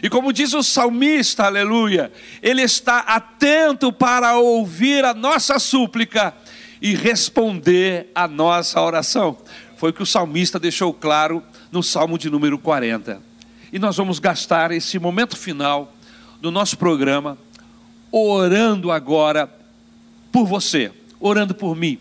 E 0.01 0.09
como 0.09 0.31
diz 0.31 0.53
o 0.53 0.63
salmista, 0.63 1.43
aleluia, 1.43 2.09
ele 2.41 2.61
está 2.61 2.99
atento 2.99 3.91
para 3.91 4.37
ouvir 4.37 5.03
a 5.03 5.13
nossa 5.13 5.59
súplica 5.59 6.33
e 6.81 6.95
responder 6.95 8.09
a 8.15 8.29
nossa 8.29 8.79
oração. 8.79 9.37
Foi 9.75 9.89
o 9.89 9.93
que 9.93 10.03
o 10.03 10.05
salmista 10.05 10.57
deixou 10.57 10.93
claro 10.93 11.43
no 11.71 11.81
Salmo 11.81 12.17
de 12.17 12.29
número 12.29 12.57
40. 12.57 13.21
E 13.71 13.79
nós 13.79 13.95
vamos 13.97 14.19
gastar 14.19 14.71
esse 14.71 14.99
momento 14.99 15.37
final 15.37 15.93
do 16.41 16.51
nosso 16.51 16.77
programa 16.77 17.37
orando 18.11 18.91
agora 18.91 19.49
por 20.31 20.45
você, 20.45 20.91
orando 21.19 21.55
por 21.55 21.75
mim, 21.75 21.97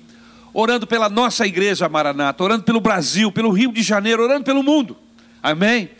orando 0.52 0.86
pela 0.86 1.08
nossa 1.08 1.46
igreja 1.46 1.88
Maranata, 1.88 2.42
orando 2.42 2.64
pelo 2.64 2.80
Brasil, 2.80 3.30
pelo 3.30 3.50
Rio 3.50 3.72
de 3.72 3.82
Janeiro, 3.82 4.24
orando 4.24 4.44
pelo 4.44 4.62
mundo. 4.62 4.96
Amém? 5.42 5.90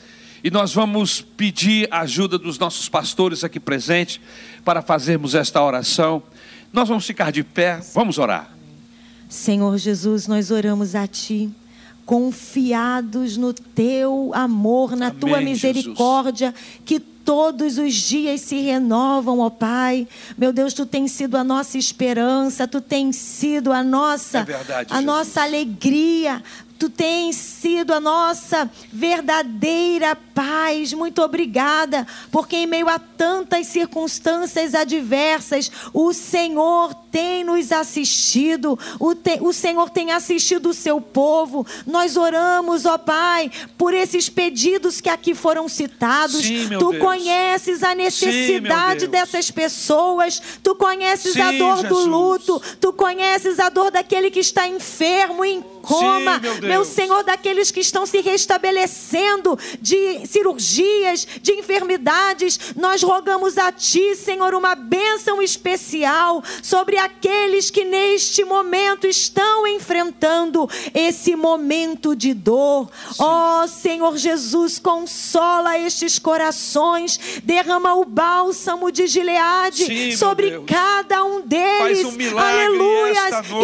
E 0.42 0.50
nós 0.50 0.72
vamos 0.72 1.20
pedir 1.20 1.86
a 1.90 2.00
ajuda 2.00 2.38
dos 2.38 2.58
nossos 2.58 2.88
pastores 2.88 3.44
aqui 3.44 3.60
presentes 3.60 4.20
para 4.64 4.82
fazermos 4.82 5.34
esta 5.34 5.62
oração. 5.62 6.22
Nós 6.72 6.88
vamos 6.88 7.06
ficar 7.06 7.30
de 7.30 7.44
pé, 7.44 7.80
vamos 7.94 8.18
orar. 8.18 8.50
Senhor 9.28 9.76
Jesus, 9.78 10.26
nós 10.26 10.50
oramos 10.50 10.94
a 10.94 11.06
Ti, 11.06 11.50
confiados 12.10 13.36
no 13.36 13.52
Teu 13.54 14.32
amor, 14.34 14.96
na 14.96 15.12
Tua 15.12 15.36
Amém, 15.38 15.52
misericórdia, 15.52 16.52
que 16.84 16.98
todos 16.98 17.78
os 17.78 17.94
dias 17.94 18.40
se 18.40 18.60
renovam, 18.60 19.38
ó 19.38 19.48
Pai. 19.48 20.08
Meu 20.36 20.52
Deus, 20.52 20.74
Tu 20.74 20.84
tens 20.86 21.12
sido 21.12 21.36
a 21.36 21.44
nossa 21.44 21.78
esperança, 21.78 22.66
Tu 22.66 22.80
tens 22.80 23.14
sido 23.14 23.72
a 23.72 23.84
nossa, 23.84 24.38
É 24.38 24.42
verdade, 24.42 24.92
a 24.92 24.96
Jesus. 24.96 25.04
nossa 25.04 25.42
alegria. 25.42 26.42
Tu 26.80 26.90
tens 26.90 27.36
sido 27.36 27.92
a 27.94 28.00
nossa 28.00 28.68
verdadeira 28.92 30.16
paz. 30.40 30.94
Muito 30.94 31.20
obrigada, 31.20 32.06
porque 32.32 32.56
em 32.56 32.66
meio 32.66 32.88
a 32.88 32.98
tantas 32.98 33.66
circunstâncias 33.66 34.74
adversas, 34.74 35.70
o 35.92 36.14
Senhor 36.14 36.94
tem 37.12 37.44
nos 37.44 37.70
assistido, 37.72 38.78
o, 38.98 39.14
te- 39.14 39.38
o 39.42 39.52
Senhor 39.52 39.90
tem 39.90 40.12
assistido 40.12 40.70
o 40.70 40.74
seu 40.74 41.00
povo. 41.00 41.66
Nós 41.86 42.16
oramos, 42.16 42.86
ó 42.86 42.96
Pai, 42.96 43.50
por 43.76 43.92
esses 43.92 44.28
pedidos 44.30 45.00
que 45.00 45.08
aqui 45.10 45.34
foram 45.34 45.68
citados. 45.68 46.40
Sim, 46.40 46.68
tu 46.78 46.90
Deus. 46.92 47.02
conheces 47.02 47.82
a 47.82 47.94
necessidade 47.94 49.00
Deus. 49.00 49.10
dessas 49.10 49.50
pessoas, 49.50 50.40
tu 50.62 50.74
conheces 50.74 51.36
a 51.36 51.50
Sim, 51.50 51.58
dor 51.58 51.76
do 51.82 51.82
Jesus. 51.96 52.06
luto, 52.06 52.62
tu 52.80 52.92
conheces 52.92 53.58
a 53.60 53.68
dor 53.68 53.90
daquele 53.90 54.30
que 54.30 54.40
está 54.40 54.66
enfermo, 54.68 55.44
em 55.44 55.60
coma, 55.82 56.34
Sim, 56.36 56.40
meu 56.40 56.62
meu 56.62 56.84
Senhor, 56.84 57.24
daqueles 57.24 57.70
que 57.70 57.80
estão 57.80 58.06
se 58.06 58.20
restabelecendo 58.20 59.58
de 59.80 60.26
cirurgias, 60.30 61.26
de 61.42 61.52
enfermidades. 61.52 62.58
Nós 62.76 63.02
rogamos 63.02 63.58
a 63.58 63.70
Ti, 63.72 64.14
Senhor, 64.16 64.54
uma 64.54 64.74
bênção 64.74 65.42
especial 65.42 66.42
sobre 66.62 66.96
aqueles 66.96 67.70
que 67.70 67.84
neste 67.84 68.44
momento 68.44 69.06
estão 69.06 69.66
enfrentando 69.66 70.68
esse 70.94 71.36
momento 71.36 72.14
de 72.14 72.32
dor. 72.32 72.88
Ó 73.18 73.66
Senhor 73.66 74.16
Jesus, 74.16 74.78
consola 74.78 75.78
estes 75.78 76.18
corações, 76.18 77.18
derrama 77.42 77.94
o 77.94 78.04
bálsamo 78.04 78.90
de 78.90 79.06
Gileade 79.06 79.84
Sim, 79.84 80.16
sobre 80.16 80.60
cada 80.66 81.24
um 81.24 81.40
deles. 81.40 82.04
um 82.04 82.12
milagre 82.12 82.64
Aleluia. 82.64 83.20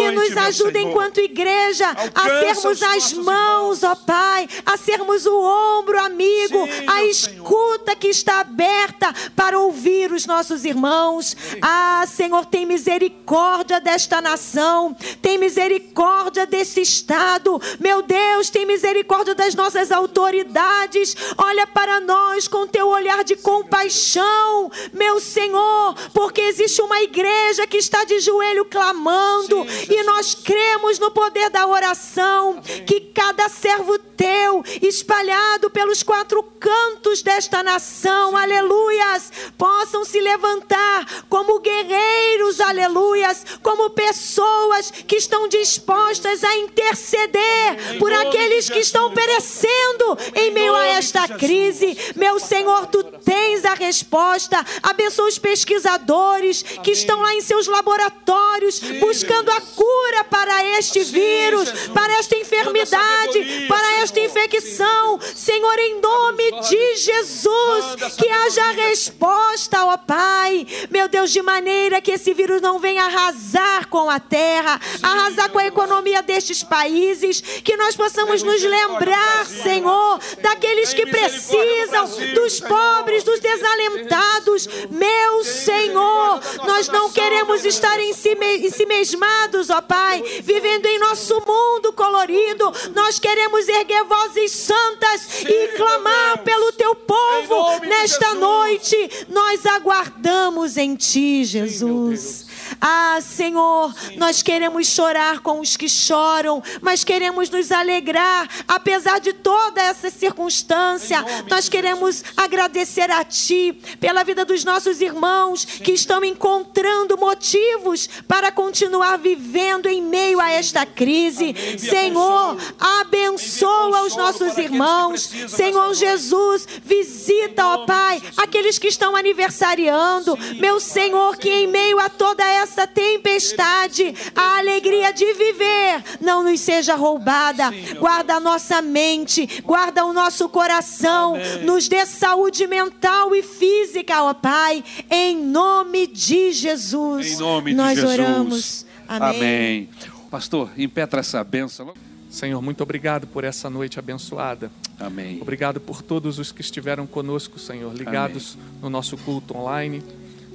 E 0.07 0.11
nos 0.11 0.37
ajuda 0.37 0.79
enquanto 0.79 1.19
igreja 1.19 1.87
a 1.87 2.21
Alcança 2.21 2.39
sermos 2.39 2.81
os 2.81 2.83
as 2.83 3.13
mãos, 3.13 3.83
ó 3.83 3.95
Pai, 3.95 4.47
a 4.65 4.77
sermos 4.77 5.25
o 5.25 5.37
ombro 5.79 5.99
amigo, 5.99 6.56
Sim, 6.65 6.87
a 6.87 7.03
escuta 7.03 7.95
que 7.95 8.07
está 8.07 8.39
aberta 8.39 9.13
para 9.35 9.59
ouvir 9.59 10.11
os 10.11 10.25
nossos 10.25 10.65
irmãos. 10.65 11.35
Ah, 11.61 12.05
Senhor, 12.07 12.45
tem 12.45 12.65
misericórdia 12.65 13.79
desta 13.79 14.21
nação, 14.21 14.95
tem 15.21 15.37
misericórdia 15.37 16.45
desse 16.45 16.81
estado. 16.81 17.61
Meu 17.79 18.01
Deus, 18.01 18.49
tem 18.49 18.65
misericórdia 18.65 19.35
das 19.35 19.55
nossas 19.55 19.91
autoridades. 19.91 21.15
Olha 21.37 21.67
para 21.67 21.99
nós 21.99 22.47
com 22.47 22.67
teu 22.67 22.87
olhar 22.87 23.23
de 23.23 23.35
compaixão, 23.35 24.71
meu 24.93 25.19
Senhor, 25.19 25.95
porque 26.13 26.41
existe 26.41 26.81
uma 26.81 27.01
igreja 27.01 27.67
que 27.67 27.77
está 27.77 28.03
de 28.03 28.19
joelho 28.19 28.65
clamando 28.65 29.65
e 29.89 30.03
nós 30.03 30.33
cremos 30.33 30.99
no 30.99 31.11
poder 31.11 31.49
da 31.49 31.67
oração, 31.67 32.61
que 32.85 32.99
cada 32.99 33.49
servo 33.49 33.97
teu 34.17 34.63
espalhado 34.81 35.69
pelos 35.69 36.01
quatro 36.01 36.36
cantos 36.43 37.21
desta 37.21 37.63
nação, 37.63 38.35
aleluias, 38.35 39.31
possam 39.57 40.03
se 40.03 40.19
levantar 40.19 41.23
como 41.29 41.59
guerreiros, 41.59 42.59
aleluias, 42.59 43.45
como 43.61 43.89
pessoas 43.89 44.91
que 44.91 45.15
estão 45.15 45.47
dispostas 45.47 46.43
a 46.43 46.57
interceder 46.57 47.97
por 47.99 48.11
aqueles 48.13 48.69
que 48.69 48.79
estão 48.79 49.11
perecendo 49.11 50.17
em 50.35 50.51
meio 50.51 50.75
a 50.75 50.85
esta 50.87 51.27
crise. 51.27 51.97
Meu 52.15 52.39
Senhor, 52.39 52.87
tu 52.87 53.03
tens 53.03 53.65
a 53.65 53.73
resposta. 53.73 54.63
Abençoa 54.83 55.27
os 55.27 55.39
pesquisadores 55.39 56.61
que 56.61 56.91
estão 56.91 57.21
lá 57.21 57.33
em 57.33 57.41
seus 57.41 57.67
laboratórios 57.67 58.79
buscando 58.99 59.49
a 59.51 59.61
cura 59.61 60.23
para 60.29 60.63
este 60.77 61.03
vírus, 61.03 61.69
para 61.93 62.17
esta 62.17 62.35
enfermidade, 62.35 63.65
para 63.67 63.93
esta 64.01 64.19
infecção. 64.19 65.19
Senhor, 65.21 65.79
em 65.79 66.01
nome 66.01 66.26
de 66.35 66.95
Jesus, 66.95 68.15
que 68.17 68.27
haja 68.27 68.71
resposta, 68.71 69.85
ó 69.85 69.97
Pai. 69.97 70.65
Meu 70.89 71.07
Deus, 71.07 71.31
de 71.31 71.41
maneira 71.41 72.01
que 72.01 72.11
esse 72.11 72.33
vírus 72.33 72.61
não 72.61 72.79
venha 72.79 73.05
arrasar 73.05 73.87
com 73.87 74.09
a 74.09 74.19
terra, 74.19 74.79
arrasar 75.01 75.49
com 75.49 75.59
a 75.59 75.67
economia 75.67 76.21
destes 76.21 76.63
países, 76.63 77.41
que 77.41 77.77
nós 77.77 77.95
possamos 77.95 78.43
nos 78.43 78.61
lembrar, 78.61 79.45
Senhor, 79.45 80.19
daqueles 80.41 80.93
que 80.93 81.05
precisam, 81.05 82.07
dos 82.33 82.59
pobres, 82.59 83.23
dos 83.23 83.39
desalentados. 83.39 84.67
Meu 84.89 85.43
Senhor, 85.43 86.41
nós 86.65 86.87
não 86.87 87.11
queremos 87.11 87.63
estar 87.65 87.99
em 87.99 88.13
si, 88.13 88.29
em 88.29 88.69
si 88.69 88.85
mesmados, 88.85 89.69
ó 89.69 89.81
Pai, 89.81 90.21
vivendo 90.43 90.85
em 90.85 90.99
nosso 90.99 91.35
mundo 91.45 91.93
colorido. 91.93 92.71
Nós 92.93 93.19
queremos 93.19 93.67
erguer 93.67 94.03
vozes 94.03 94.51
santas 94.51 95.43
e 95.43 95.67
clamar 95.75 96.16
pelo 96.43 96.71
teu 96.73 96.95
povo 96.95 97.79
nesta 97.85 98.33
noite. 98.35 98.95
Nós 99.29 99.65
aguardamos 99.65 100.77
em 100.77 100.95
ti, 100.95 101.43
Jesus. 101.45 102.46
Ah, 102.79 103.19
Senhor, 103.21 103.93
nós 104.17 104.43
queremos 104.43 104.87
chorar 104.87 105.39
com 105.39 105.59
os 105.59 105.75
que 105.75 105.89
choram, 105.89 106.61
mas 106.81 107.03
queremos 107.03 107.49
nos 107.49 107.71
alegrar, 107.71 108.47
apesar 108.67 109.19
de 109.19 109.33
toda 109.33 109.81
essa 109.81 110.09
circunstância. 110.09 111.23
Nós 111.49 111.67
queremos 111.67 112.23
agradecer 112.35 113.09
a 113.09 113.23
Ti 113.23 113.79
pela 113.99 114.23
vida 114.23 114.45
dos 114.45 114.63
nossos 114.63 115.01
irmãos 115.01 115.65
que 115.65 115.91
estão 115.91 116.23
encontrando 116.23 117.17
motivos 117.17 118.07
para 118.27 118.51
continuar 118.51 119.17
vivendo 119.17 119.87
em 119.87 120.01
meio 120.01 120.39
a 120.39 120.51
esta 120.51 120.85
crise. 120.85 121.55
Senhor, 121.79 122.57
abençoa 122.79 124.03
os 124.03 124.15
nossos 124.15 124.57
irmãos. 124.57 125.31
Senhor 125.47 125.93
Jesus, 125.95 126.67
visita, 126.83 127.65
ó 127.65 127.85
Pai, 127.85 128.21
aqueles 128.37 128.77
que 128.77 128.87
estão 128.87 129.15
aniversariando. 129.15 130.37
Meu 130.59 130.79
Senhor, 130.79 131.37
que 131.37 131.49
em 131.49 131.67
meio 131.67 131.99
a 131.99 132.09
toda 132.09 132.43
essa 132.43 132.66
tempestade, 132.87 134.13
a 134.35 134.57
alegria 134.57 135.13
de 135.13 135.25
viver 135.33 136.03
não 136.19 136.43
nos 136.43 136.59
seja 136.59 136.95
roubada. 136.95 137.71
Guarda 137.99 138.35
a 138.35 138.39
nossa 138.39 138.81
mente, 138.81 139.61
guarda 139.63 140.03
o 140.05 140.11
nosso 140.11 140.49
coração, 140.49 141.35
nos 141.63 141.87
dê 141.87 142.05
saúde 142.05 142.67
mental 142.67 143.35
e 143.35 143.43
física, 143.43 144.23
ó 144.23 144.33
Pai, 144.33 144.83
em 145.09 145.37
nome 145.37 146.07
de 146.07 146.51
Jesus. 146.51 147.33
Em 147.33 147.37
nome 147.37 147.71
de 147.71 147.77
Nós 147.77 147.95
Jesus. 147.95 148.13
oramos. 148.13 148.85
Amém. 149.07 149.29
Amém. 149.29 149.89
Pastor, 150.29 150.69
impetra 150.77 151.21
essa 151.21 151.43
bênção. 151.43 151.93
Senhor, 152.29 152.61
muito 152.61 152.83
obrigado 152.83 153.25
por 153.25 153.43
essa 153.43 153.69
noite 153.69 153.97
abençoada. 153.97 154.69
Amém. 154.99 155.39
Obrigado 155.41 155.79
por 155.79 156.01
todos 156.01 156.39
os 156.39 156.51
que 156.51 156.61
estiveram 156.61 157.07
conosco, 157.07 157.57
Senhor, 157.57 157.93
ligados 157.93 158.57
no 158.81 158.89
nosso 158.89 159.17
culto 159.17 159.55
online. 159.55 160.03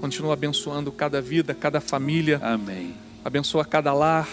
Continua 0.03 0.32
abençoando 0.32 0.90
cada 0.90 1.22
vida, 1.22 1.55
cada 1.55 1.80
família. 1.80 2.40
Amém. 2.42 2.92
Abençoa 3.24 3.64
cada 3.64 3.94
lar. 3.94 4.28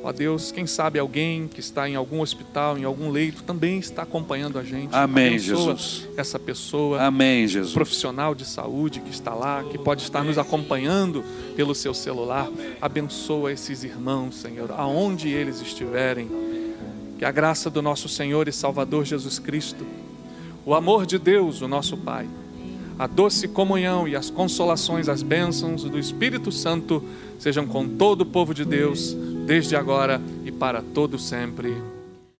Ó 0.00 0.12
Deus, 0.12 0.52
quem 0.52 0.64
sabe 0.64 0.96
alguém 0.96 1.48
que 1.48 1.58
está 1.58 1.88
em 1.88 1.96
algum 1.96 2.20
hospital, 2.20 2.78
em 2.78 2.84
algum 2.84 3.10
leito, 3.10 3.42
também 3.42 3.80
está 3.80 4.02
acompanhando 4.02 4.60
a 4.60 4.62
gente. 4.62 4.94
Amém, 4.94 5.34
Abençoa 5.34 5.56
Jesus. 5.56 6.08
essa 6.16 6.38
pessoa. 6.38 7.02
Amém, 7.02 7.48
Jesus. 7.48 7.74
Profissional 7.74 8.32
de 8.32 8.44
saúde 8.44 9.00
que 9.00 9.10
está 9.10 9.34
lá, 9.34 9.64
que 9.64 9.76
pode 9.76 10.02
estar 10.02 10.22
nos 10.22 10.38
acompanhando 10.38 11.24
pelo 11.56 11.74
seu 11.74 11.92
celular. 11.92 12.48
Abençoa 12.80 13.52
esses 13.52 13.82
irmãos, 13.82 14.36
Senhor, 14.36 14.70
aonde 14.70 15.28
eles 15.28 15.60
estiverem. 15.60 16.30
Que 17.18 17.24
a 17.24 17.32
graça 17.32 17.68
do 17.68 17.82
nosso 17.82 18.08
Senhor 18.08 18.46
e 18.46 18.52
Salvador 18.52 19.04
Jesus 19.04 19.40
Cristo, 19.40 19.84
o 20.64 20.76
amor 20.76 21.06
de 21.06 21.18
Deus, 21.18 21.60
o 21.60 21.66
nosso 21.66 21.96
Pai, 21.96 22.28
a 22.98 23.06
doce 23.06 23.46
comunhão 23.48 24.08
e 24.08 24.16
as 24.16 24.30
consolações, 24.30 25.08
as 25.08 25.22
bênçãos 25.22 25.84
do 25.84 25.98
Espírito 25.98 26.50
Santo 26.50 27.02
sejam 27.38 27.66
com 27.66 27.88
todo 27.88 28.22
o 28.22 28.26
povo 28.26 28.54
de 28.54 28.64
Deus, 28.64 29.14
desde 29.46 29.76
agora 29.76 30.20
e 30.44 30.50
para 30.50 30.82
todo 30.82 31.18
sempre. 31.18 31.95